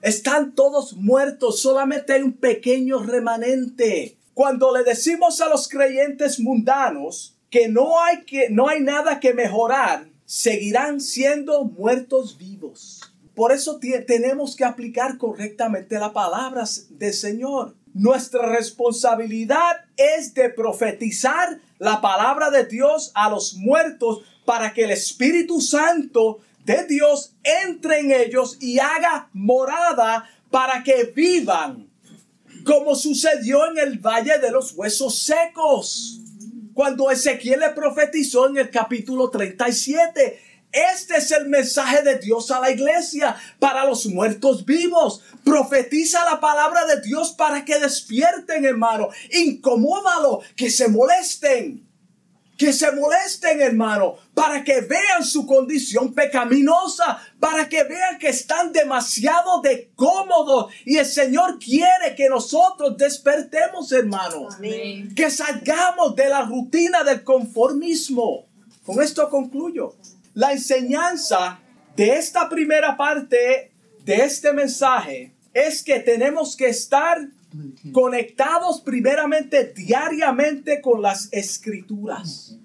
Están 0.05 0.55
todos 0.55 0.93
muertos, 0.99 1.61
solamente 1.61 2.13
hay 2.13 2.21
un 2.21 2.35
pequeño 2.35 2.99
remanente. 3.03 4.19
Cuando 4.35 4.77
le 4.77 4.85
decimos 4.85 5.41
a 5.41 5.49
los 5.49 5.67
creyentes 5.67 6.39
mundanos 6.39 7.39
que 7.49 7.69
no 7.69 7.99
hay, 8.05 8.23
que, 8.25 8.51
no 8.51 8.69
hay 8.69 8.83
nada 8.83 9.19
que 9.19 9.33
mejorar, 9.33 10.07
seguirán 10.27 11.01
siendo 11.01 11.65
muertos 11.65 12.37
vivos. 12.37 13.01
Por 13.35 13.51
eso 13.51 13.81
tenemos 14.07 14.57
que 14.57 14.67
aplicar 14.67 15.17
correctamente 15.17 15.99
las 15.99 16.13
palabras 16.13 16.89
del 16.91 17.15
Señor. 17.15 17.75
Nuestra 17.95 18.45
responsabilidad 18.45 19.87
es 19.97 20.35
de 20.35 20.51
profetizar 20.51 21.61
la 21.79 22.03
palabra 22.03 22.51
de 22.51 22.67
Dios 22.67 23.11
a 23.15 23.31
los 23.31 23.55
muertos 23.55 24.21
para 24.45 24.75
que 24.75 24.85
el 24.85 24.91
Espíritu 24.91 25.63
Santo 25.63 26.41
de 26.65 26.85
Dios 26.87 27.35
entre 27.43 28.01
en 28.01 28.13
ellos 28.13 28.57
y 28.61 28.79
haga 28.79 29.29
morada 29.33 30.29
para 30.51 30.83
que 30.83 31.05
vivan, 31.15 31.91
como 32.65 32.95
sucedió 32.95 33.71
en 33.71 33.79
el 33.79 33.99
Valle 33.99 34.39
de 34.39 34.51
los 34.51 34.73
Huesos 34.73 35.19
Secos, 35.19 36.21
cuando 36.73 37.11
Ezequiel 37.11 37.61
le 37.61 37.71
profetizó 37.71 38.49
en 38.49 38.59
el 38.59 38.71
capítulo 38.71 39.31
37. 39.31 40.41
Este 40.73 41.17
es 41.19 41.31
el 41.31 41.49
mensaje 41.49 42.03
de 42.03 42.19
Dios 42.19 42.51
a 42.51 42.59
la 42.59 42.71
iglesia 42.71 43.37
para 43.61 43.85
los 43.85 44.07
muertos 44.07 44.65
vivos. 44.65 45.23
Profetiza 45.45 46.25
la 46.25 46.41
palabra 46.41 46.85
de 46.87 47.01
Dios 47.01 47.33
para 47.33 47.65
que 47.65 47.79
despierten, 47.79 48.65
hermano. 48.65 49.09
Incomódalo, 49.31 50.41
que 50.57 50.71
se 50.71 50.89
molesten 50.89 51.87
que 52.57 52.73
se 52.73 52.91
molesten, 52.93 53.61
hermano, 53.61 54.17
para 54.35 54.63
que 54.63 54.81
vean 54.83 55.25
su 55.25 55.47
condición 55.47 56.15
pecaminosa, 56.15 57.19
para 57.41 57.69
que 57.69 57.83
vean 57.85 58.19
que 58.19 58.29
están 58.29 58.73
demasiado 58.73 59.61
de 59.61 59.91
cómodos 59.97 60.73
y 60.85 60.97
el 60.97 61.07
Señor 61.07 61.59
quiere 61.59 62.15
que 62.17 62.29
nosotros 62.29 62.97
despertemos, 62.97 63.91
hermano, 63.93 64.49
que 65.17 65.31
salgamos 65.31 66.15
de 66.15 66.29
la 66.29 66.43
rutina 66.43 67.03
del 67.03 67.25
conformismo. 67.25 68.47
Con 68.85 69.03
esto 69.03 69.29
concluyo. 69.31 69.97
La 70.35 70.53
enseñanza 70.53 71.61
de 71.97 72.17
esta 72.17 72.49
primera 72.49 72.97
parte 72.97 73.73
de 74.05 74.15
este 74.17 74.53
mensaje 74.53 75.33
es 75.53 75.83
que 75.83 76.01
tenemos 76.01 76.57
que 76.57 76.69
estar 76.69 77.19
conectados 77.93 78.81
primeramente 78.81 79.73
diariamente 79.75 80.81
con 80.81 81.03
las 81.03 81.29
escrituras. 81.33 82.57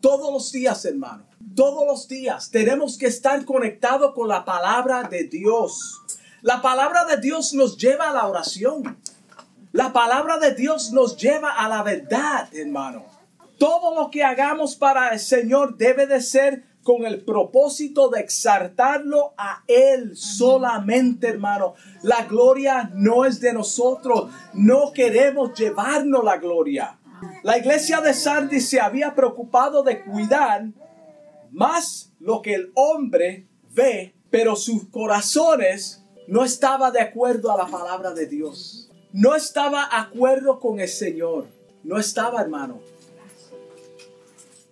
Todos 0.00 0.32
los 0.32 0.52
días, 0.52 0.84
hermano. 0.84 1.24
Todos 1.54 1.86
los 1.86 2.08
días 2.08 2.50
tenemos 2.50 2.96
que 2.96 3.06
estar 3.06 3.44
conectados 3.44 4.14
con 4.14 4.28
la 4.28 4.44
palabra 4.44 5.02
de 5.04 5.24
Dios. 5.24 6.00
La 6.42 6.62
palabra 6.62 7.04
de 7.04 7.18
Dios 7.18 7.52
nos 7.54 7.76
lleva 7.76 8.10
a 8.10 8.12
la 8.12 8.26
oración. 8.26 8.98
La 9.72 9.92
palabra 9.92 10.38
de 10.38 10.54
Dios 10.54 10.92
nos 10.92 11.16
lleva 11.16 11.52
a 11.52 11.68
la 11.68 11.82
verdad, 11.82 12.48
hermano. 12.54 13.04
Todo 13.58 13.94
lo 13.94 14.10
que 14.10 14.24
hagamos 14.24 14.74
para 14.74 15.12
el 15.12 15.20
Señor 15.20 15.76
debe 15.76 16.06
de 16.06 16.20
ser 16.20 16.64
con 16.90 17.06
el 17.06 17.22
propósito 17.22 18.08
de 18.08 18.18
exaltarlo 18.18 19.32
a 19.36 19.62
Él 19.68 20.16
solamente, 20.16 21.28
hermano. 21.28 21.74
La 22.02 22.24
gloria 22.24 22.90
no 22.94 23.24
es 23.24 23.40
de 23.40 23.52
nosotros. 23.52 24.28
No 24.54 24.92
queremos 24.92 25.56
llevarnos 25.56 26.24
la 26.24 26.38
gloria. 26.38 26.98
La 27.44 27.58
iglesia 27.58 28.00
de 28.00 28.12
Sardis 28.12 28.68
se 28.68 28.80
había 28.80 29.14
preocupado 29.14 29.84
de 29.84 30.02
cuidar 30.02 30.66
más 31.52 32.10
lo 32.18 32.42
que 32.42 32.54
el 32.54 32.72
hombre 32.74 33.46
ve, 33.72 34.12
pero 34.28 34.56
sus 34.56 34.88
corazones 34.88 36.04
no 36.26 36.44
estaban 36.44 36.92
de 36.92 37.02
acuerdo 37.02 37.52
a 37.52 37.56
la 37.56 37.66
palabra 37.66 38.10
de 38.10 38.26
Dios. 38.26 38.90
No 39.12 39.36
estaba 39.36 39.82
de 39.82 39.96
acuerdo 39.96 40.58
con 40.58 40.80
el 40.80 40.88
Señor. 40.88 41.46
No 41.84 41.98
estaba, 41.98 42.40
hermano. 42.40 42.80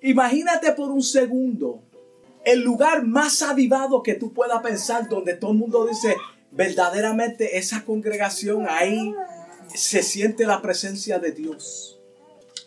Imagínate 0.00 0.72
por 0.72 0.90
un 0.90 1.02
segundo 1.02 1.82
el 2.48 2.60
lugar 2.60 3.04
más 3.04 3.42
avivado 3.42 4.02
que 4.02 4.14
tú 4.14 4.32
puedas 4.32 4.62
pensar, 4.62 5.06
donde 5.06 5.34
todo 5.34 5.50
el 5.50 5.58
mundo 5.58 5.86
dice, 5.86 6.16
verdaderamente 6.50 7.58
esa 7.58 7.84
congregación, 7.84 8.66
ahí 8.70 9.14
se 9.74 10.02
siente 10.02 10.46
la 10.46 10.62
presencia 10.62 11.18
de 11.18 11.32
Dios. 11.32 12.00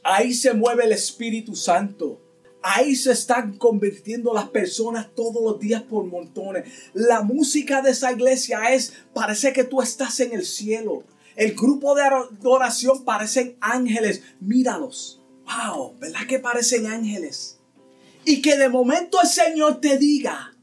Ahí 0.03 0.35
se 0.35 0.53
mueve 0.53 0.85
el 0.85 0.91
Espíritu 0.91 1.55
Santo. 1.55 2.21
Ahí 2.61 2.95
se 2.95 3.11
están 3.11 3.57
convirtiendo 3.57 4.35
las 4.35 4.49
personas 4.49 5.07
todos 5.15 5.41
los 5.41 5.59
días 5.59 5.81
por 5.81 6.05
montones. 6.05 6.71
La 6.93 7.23
música 7.23 7.81
de 7.81 7.89
esa 7.89 8.11
iglesia 8.11 8.71
es, 8.73 8.93
parece 9.15 9.51
que 9.51 9.63
tú 9.63 9.81
estás 9.81 10.19
en 10.19 10.33
el 10.33 10.45
cielo. 10.45 11.05
El 11.35 11.55
grupo 11.55 11.95
de 11.95 12.03
adoración 12.03 13.03
parecen 13.03 13.57
ángeles. 13.61 14.21
Míralos. 14.39 15.19
Wow, 15.45 15.97
¿verdad 15.97 16.27
que 16.27 16.37
parecen 16.37 16.85
ángeles? 16.85 17.60
Y 18.25 18.41
que 18.41 18.57
de 18.57 18.69
momento 18.69 19.19
el 19.21 19.27
Señor 19.27 19.81
te 19.81 19.97
diga 19.97 20.53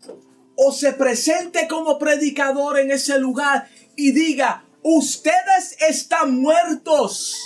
o 0.56 0.72
se 0.72 0.92
presente 0.92 1.68
como 1.68 1.98
predicador 1.98 2.78
en 2.78 2.90
ese 2.90 3.18
lugar 3.18 3.68
y 3.94 4.12
diga, 4.12 4.64
ustedes 4.82 5.76
están 5.88 6.40
muertos. 6.40 7.36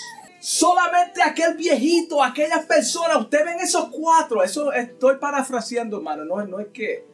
Solamente 0.41 1.23
aquel 1.23 1.55
viejito, 1.57 2.23
aquellas 2.23 2.65
personas, 2.65 3.19
usted 3.19 3.45
ven 3.45 3.61
esos 3.61 3.91
cuatro, 3.91 4.43
eso 4.43 4.73
estoy 4.73 5.17
parafraseando, 5.19 5.99
hermano, 5.99 6.25
no, 6.25 6.45
no 6.47 6.59
es 6.59 6.69
que... 6.73 7.07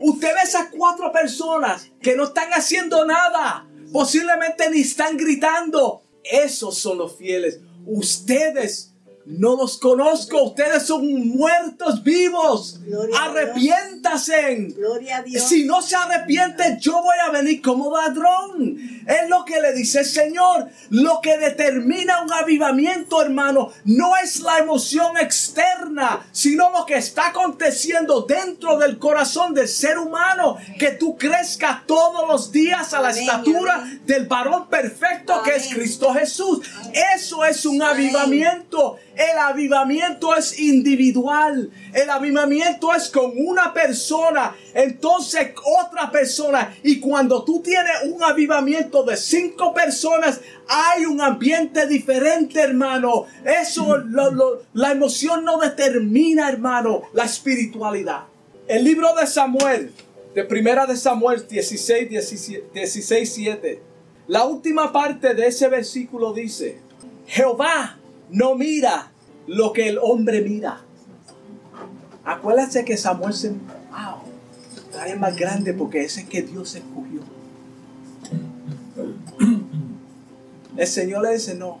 Usted 0.00 0.28
ve 0.34 0.40
esas 0.44 0.68
cuatro 0.76 1.10
personas 1.10 1.90
que 2.02 2.14
no 2.14 2.24
están 2.24 2.50
haciendo 2.50 3.06
nada, 3.06 3.66
posiblemente 3.92 4.68
ni 4.70 4.80
están 4.80 5.16
gritando. 5.16 6.02
Esos 6.22 6.76
son 6.76 6.98
los 6.98 7.16
fieles. 7.16 7.60
Ustedes 7.86 8.87
no 9.28 9.56
los 9.56 9.76
conozco, 9.76 10.42
ustedes 10.42 10.84
son 10.86 11.28
muertos 11.28 12.02
vivos. 12.02 12.80
Arrepiéntase. 13.14 14.72
Gloria 14.74 15.18
a 15.18 15.22
Dios. 15.22 15.42
Si 15.42 15.64
no 15.64 15.82
se 15.82 15.96
arrepiente, 15.96 16.78
yo 16.80 17.02
voy 17.02 17.16
a 17.26 17.30
venir 17.30 17.60
como 17.60 17.94
ladrón. 17.94 18.78
Es 19.08 19.28
lo 19.30 19.46
que 19.46 19.60
le 19.60 19.72
dice 19.72 20.00
el 20.00 20.04
Señor. 20.04 20.68
Lo 20.90 21.20
que 21.22 21.38
determina 21.38 22.20
un 22.20 22.30
avivamiento, 22.30 23.22
hermano, 23.22 23.72
no 23.84 24.16
es 24.18 24.40
la 24.40 24.58
emoción 24.58 25.16
externa, 25.16 26.26
sino 26.30 26.70
lo 26.70 26.84
que 26.84 26.96
está 26.96 27.28
aconteciendo 27.28 28.26
dentro 28.28 28.76
del 28.76 28.98
corazón 28.98 29.54
del 29.54 29.66
ser 29.66 29.98
humano. 29.98 30.58
Que 30.78 30.90
tú 30.90 31.16
crezcas 31.16 31.86
todos 31.86 32.28
los 32.28 32.52
días 32.52 32.92
a 32.92 33.00
la 33.00 33.10
estatura 33.10 33.82
del 34.04 34.26
varón 34.26 34.68
perfecto 34.68 35.42
que 35.42 35.56
es 35.56 35.72
Cristo 35.72 36.12
Jesús. 36.12 36.60
Eso 37.16 37.46
es 37.46 37.64
un 37.64 37.80
avivamiento. 37.82 38.98
El 39.16 39.38
avivamiento 39.38 40.36
es 40.36 40.58
individual. 40.58 41.70
El 41.94 42.10
avivamiento 42.10 42.94
es 42.94 43.08
con 43.08 43.32
una 43.36 43.72
persona. 43.72 44.54
Entonces 44.74 45.52
otra 45.80 46.10
persona. 46.10 46.74
Y 46.82 47.00
cuando 47.00 47.44
tú 47.44 47.60
tienes 47.60 48.04
un 48.04 48.22
avivamiento 48.22 49.02
de 49.02 49.16
cinco 49.16 49.72
personas, 49.74 50.40
hay 50.68 51.04
un 51.04 51.20
ambiente 51.20 51.86
diferente, 51.86 52.60
hermano. 52.60 53.26
Eso, 53.44 53.98
la 54.74 54.92
emoción 54.92 55.44
no 55.44 55.58
determina, 55.58 56.48
hermano, 56.48 57.02
la 57.12 57.24
espiritualidad. 57.24 58.24
El 58.66 58.84
libro 58.84 59.14
de 59.14 59.26
Samuel, 59.26 59.92
de 60.34 60.44
primera 60.44 60.86
de 60.86 60.96
Samuel 60.96 61.46
16, 61.48 62.08
16 62.72 63.32
7. 63.32 63.82
La 64.28 64.44
última 64.44 64.92
parte 64.92 65.34
de 65.34 65.46
ese 65.46 65.68
versículo 65.68 66.34
dice, 66.34 66.78
Jehová 67.26 67.98
no 68.30 68.54
mira 68.54 69.10
lo 69.46 69.72
que 69.72 69.88
el 69.88 69.98
hombre 69.98 70.42
mira. 70.42 70.82
Acuérdate 72.24 72.84
que 72.84 72.96
Samuel 72.98 73.32
se... 73.32 73.54
Trae 74.98 75.14
más 75.14 75.36
grande 75.36 75.74
porque 75.74 76.02
ese 76.02 76.22
es 76.22 76.28
que 76.28 76.42
Dios 76.42 76.74
escogió. 76.74 77.20
El 80.76 80.86
Señor 80.88 81.22
le 81.22 81.34
dice, 81.34 81.54
no. 81.54 81.78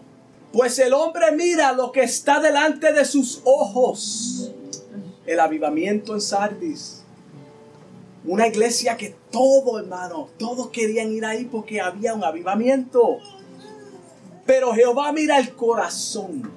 Pues 0.52 0.78
el 0.78 0.94
hombre 0.94 1.32
mira 1.32 1.72
lo 1.72 1.90
que 1.90 2.04
está 2.04 2.38
delante 2.38 2.92
de 2.92 3.04
sus 3.04 3.40
ojos. 3.42 4.52
El 5.26 5.40
avivamiento 5.40 6.14
en 6.14 6.20
Sardis. 6.20 7.02
Una 8.24 8.46
iglesia 8.46 8.96
que 8.96 9.16
todo, 9.32 9.80
hermano, 9.80 10.28
todos 10.38 10.68
querían 10.68 11.10
ir 11.10 11.24
ahí 11.24 11.44
porque 11.44 11.80
había 11.80 12.14
un 12.14 12.22
avivamiento. 12.22 13.18
Pero 14.46 14.72
Jehová 14.74 15.10
mira 15.12 15.40
el 15.40 15.56
corazón. 15.56 16.52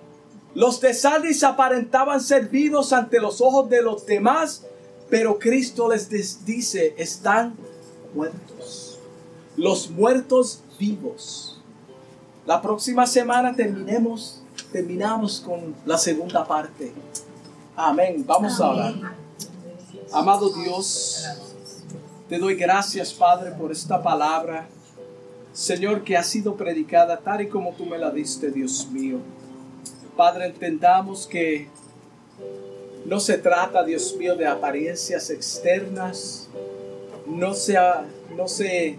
Los 0.54 0.80
de 0.80 0.93
Sardis 0.93 1.43
aparentaban 1.43 2.21
ser 2.21 2.50
vivos 2.50 2.94
ante 2.94 3.19
los 3.19 3.42
ojos 3.42 3.67
de 3.67 3.81
los 3.81 4.06
demás, 4.06 4.67
pero 5.12 5.38
Cristo 5.38 5.90
les 5.90 6.10
dice, 6.46 6.96
están 6.98 7.54
muertos. 8.16 8.98
Los 9.58 9.90
muertos 9.92 10.64
vivos. 10.80 11.62
La 12.46 12.62
próxima 12.62 13.06
semana 13.06 13.54
terminemos, 13.54 14.42
terminamos 14.72 15.42
con 15.42 15.76
la 15.86 15.98
segunda 15.98 16.48
parte. 16.48 16.94
Amén. 17.76 18.24
Vamos 18.26 18.60
a 18.62 18.68
hablar. 18.68 18.94
Amado 20.14 20.50
Dios, 20.50 21.26
te 22.30 22.40
doy 22.40 22.56
gracias, 22.56 23.14
Padre, 23.14 23.52
por 23.52 23.70
esta 23.74 24.02
palabra. 24.02 24.70
Señor, 25.52 26.06
que 26.06 26.16
ha 26.16 26.24
sido 26.24 26.56
predicada 26.56 27.18
tal 27.18 27.42
y 27.42 27.50
como 27.50 27.74
tú 27.74 27.86
me 27.86 27.98
la 27.98 28.12
diste, 28.12 28.50
Dios 28.50 28.88
mío. 28.90 29.18
Padre, 30.16 30.46
entendamos 30.46 31.28
que 31.28 31.68
no 33.06 33.19
se 33.19 33.37
trata, 33.37 33.83
Dios 33.83 34.15
mío, 34.17 34.35
de 34.35 34.47
apariencias 34.47 35.29
externas, 35.29 36.49
no 37.25 37.54
se, 37.54 37.77
no 38.35 38.47
se 38.47 38.97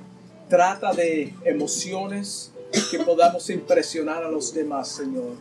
trata 0.48 0.92
de 0.92 1.32
emociones 1.44 2.50
que 2.90 2.98
podamos 3.00 3.48
impresionar 3.50 4.24
a 4.24 4.30
los 4.30 4.52
demás, 4.54 4.88
Señor. 4.88 5.32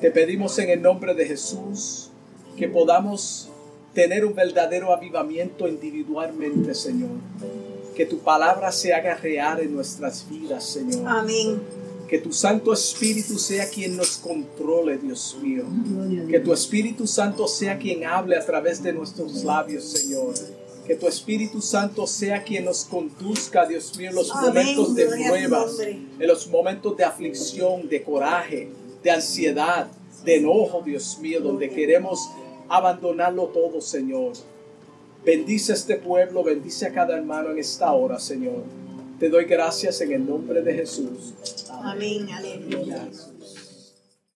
Te 0.00 0.10
pedimos 0.10 0.58
en 0.58 0.70
el 0.70 0.82
nombre 0.82 1.14
de 1.14 1.26
Jesús 1.26 2.10
que 2.56 2.68
podamos 2.68 3.48
tener 3.94 4.24
un 4.24 4.34
verdadero 4.34 4.92
avivamiento 4.92 5.66
individualmente, 5.68 6.74
Señor. 6.74 7.10
Que 7.94 8.06
tu 8.06 8.18
palabra 8.18 8.72
se 8.72 8.94
haga 8.94 9.16
real 9.16 9.60
en 9.60 9.74
nuestras 9.74 10.26
vidas, 10.28 10.64
Señor. 10.64 11.06
Amén. 11.06 11.60
Que 12.10 12.18
tu 12.18 12.32
Santo 12.32 12.72
Espíritu 12.72 13.38
sea 13.38 13.70
quien 13.70 13.96
nos 13.96 14.16
controle, 14.16 14.98
Dios 14.98 15.38
mío. 15.40 15.62
Que 16.28 16.40
tu 16.40 16.52
Espíritu 16.52 17.06
Santo 17.06 17.46
sea 17.46 17.78
quien 17.78 18.04
hable 18.04 18.36
a 18.36 18.44
través 18.44 18.82
de 18.82 18.92
nuestros 18.92 19.44
labios, 19.44 19.84
Señor. 19.84 20.34
Que 20.84 20.96
tu 20.96 21.06
Espíritu 21.06 21.62
Santo 21.62 22.08
sea 22.08 22.42
quien 22.42 22.64
nos 22.64 22.84
conduzca, 22.84 23.64
Dios 23.64 23.96
mío, 23.96 24.10
en 24.10 24.16
los 24.16 24.34
momentos 24.34 24.94
de 24.96 25.06
pruebas, 25.06 25.78
en 25.78 26.26
los 26.26 26.48
momentos 26.48 26.96
de 26.96 27.04
aflicción, 27.04 27.88
de 27.88 28.02
coraje, 28.02 28.68
de 29.04 29.10
ansiedad, 29.12 29.86
de 30.24 30.38
enojo, 30.38 30.82
Dios 30.84 31.16
mío, 31.20 31.40
donde 31.40 31.70
queremos 31.70 32.28
abandonarlo 32.68 33.44
todo, 33.44 33.80
Señor. 33.80 34.32
Bendice 35.24 35.70
a 35.70 35.74
este 35.76 35.94
pueblo, 35.94 36.42
bendice 36.42 36.86
a 36.86 36.92
cada 36.92 37.16
hermano 37.16 37.52
en 37.52 37.58
esta 37.60 37.92
hora, 37.92 38.18
Señor. 38.18 38.64
Te 39.20 39.28
doy 39.28 39.44
gracias 39.44 40.00
en 40.00 40.12
el 40.12 40.26
nombre 40.26 40.62
de 40.62 40.72
Jesús. 40.72 41.34
Amén. 41.70 42.26
Aleluya. 42.30 43.04
Jesús. 43.04 43.39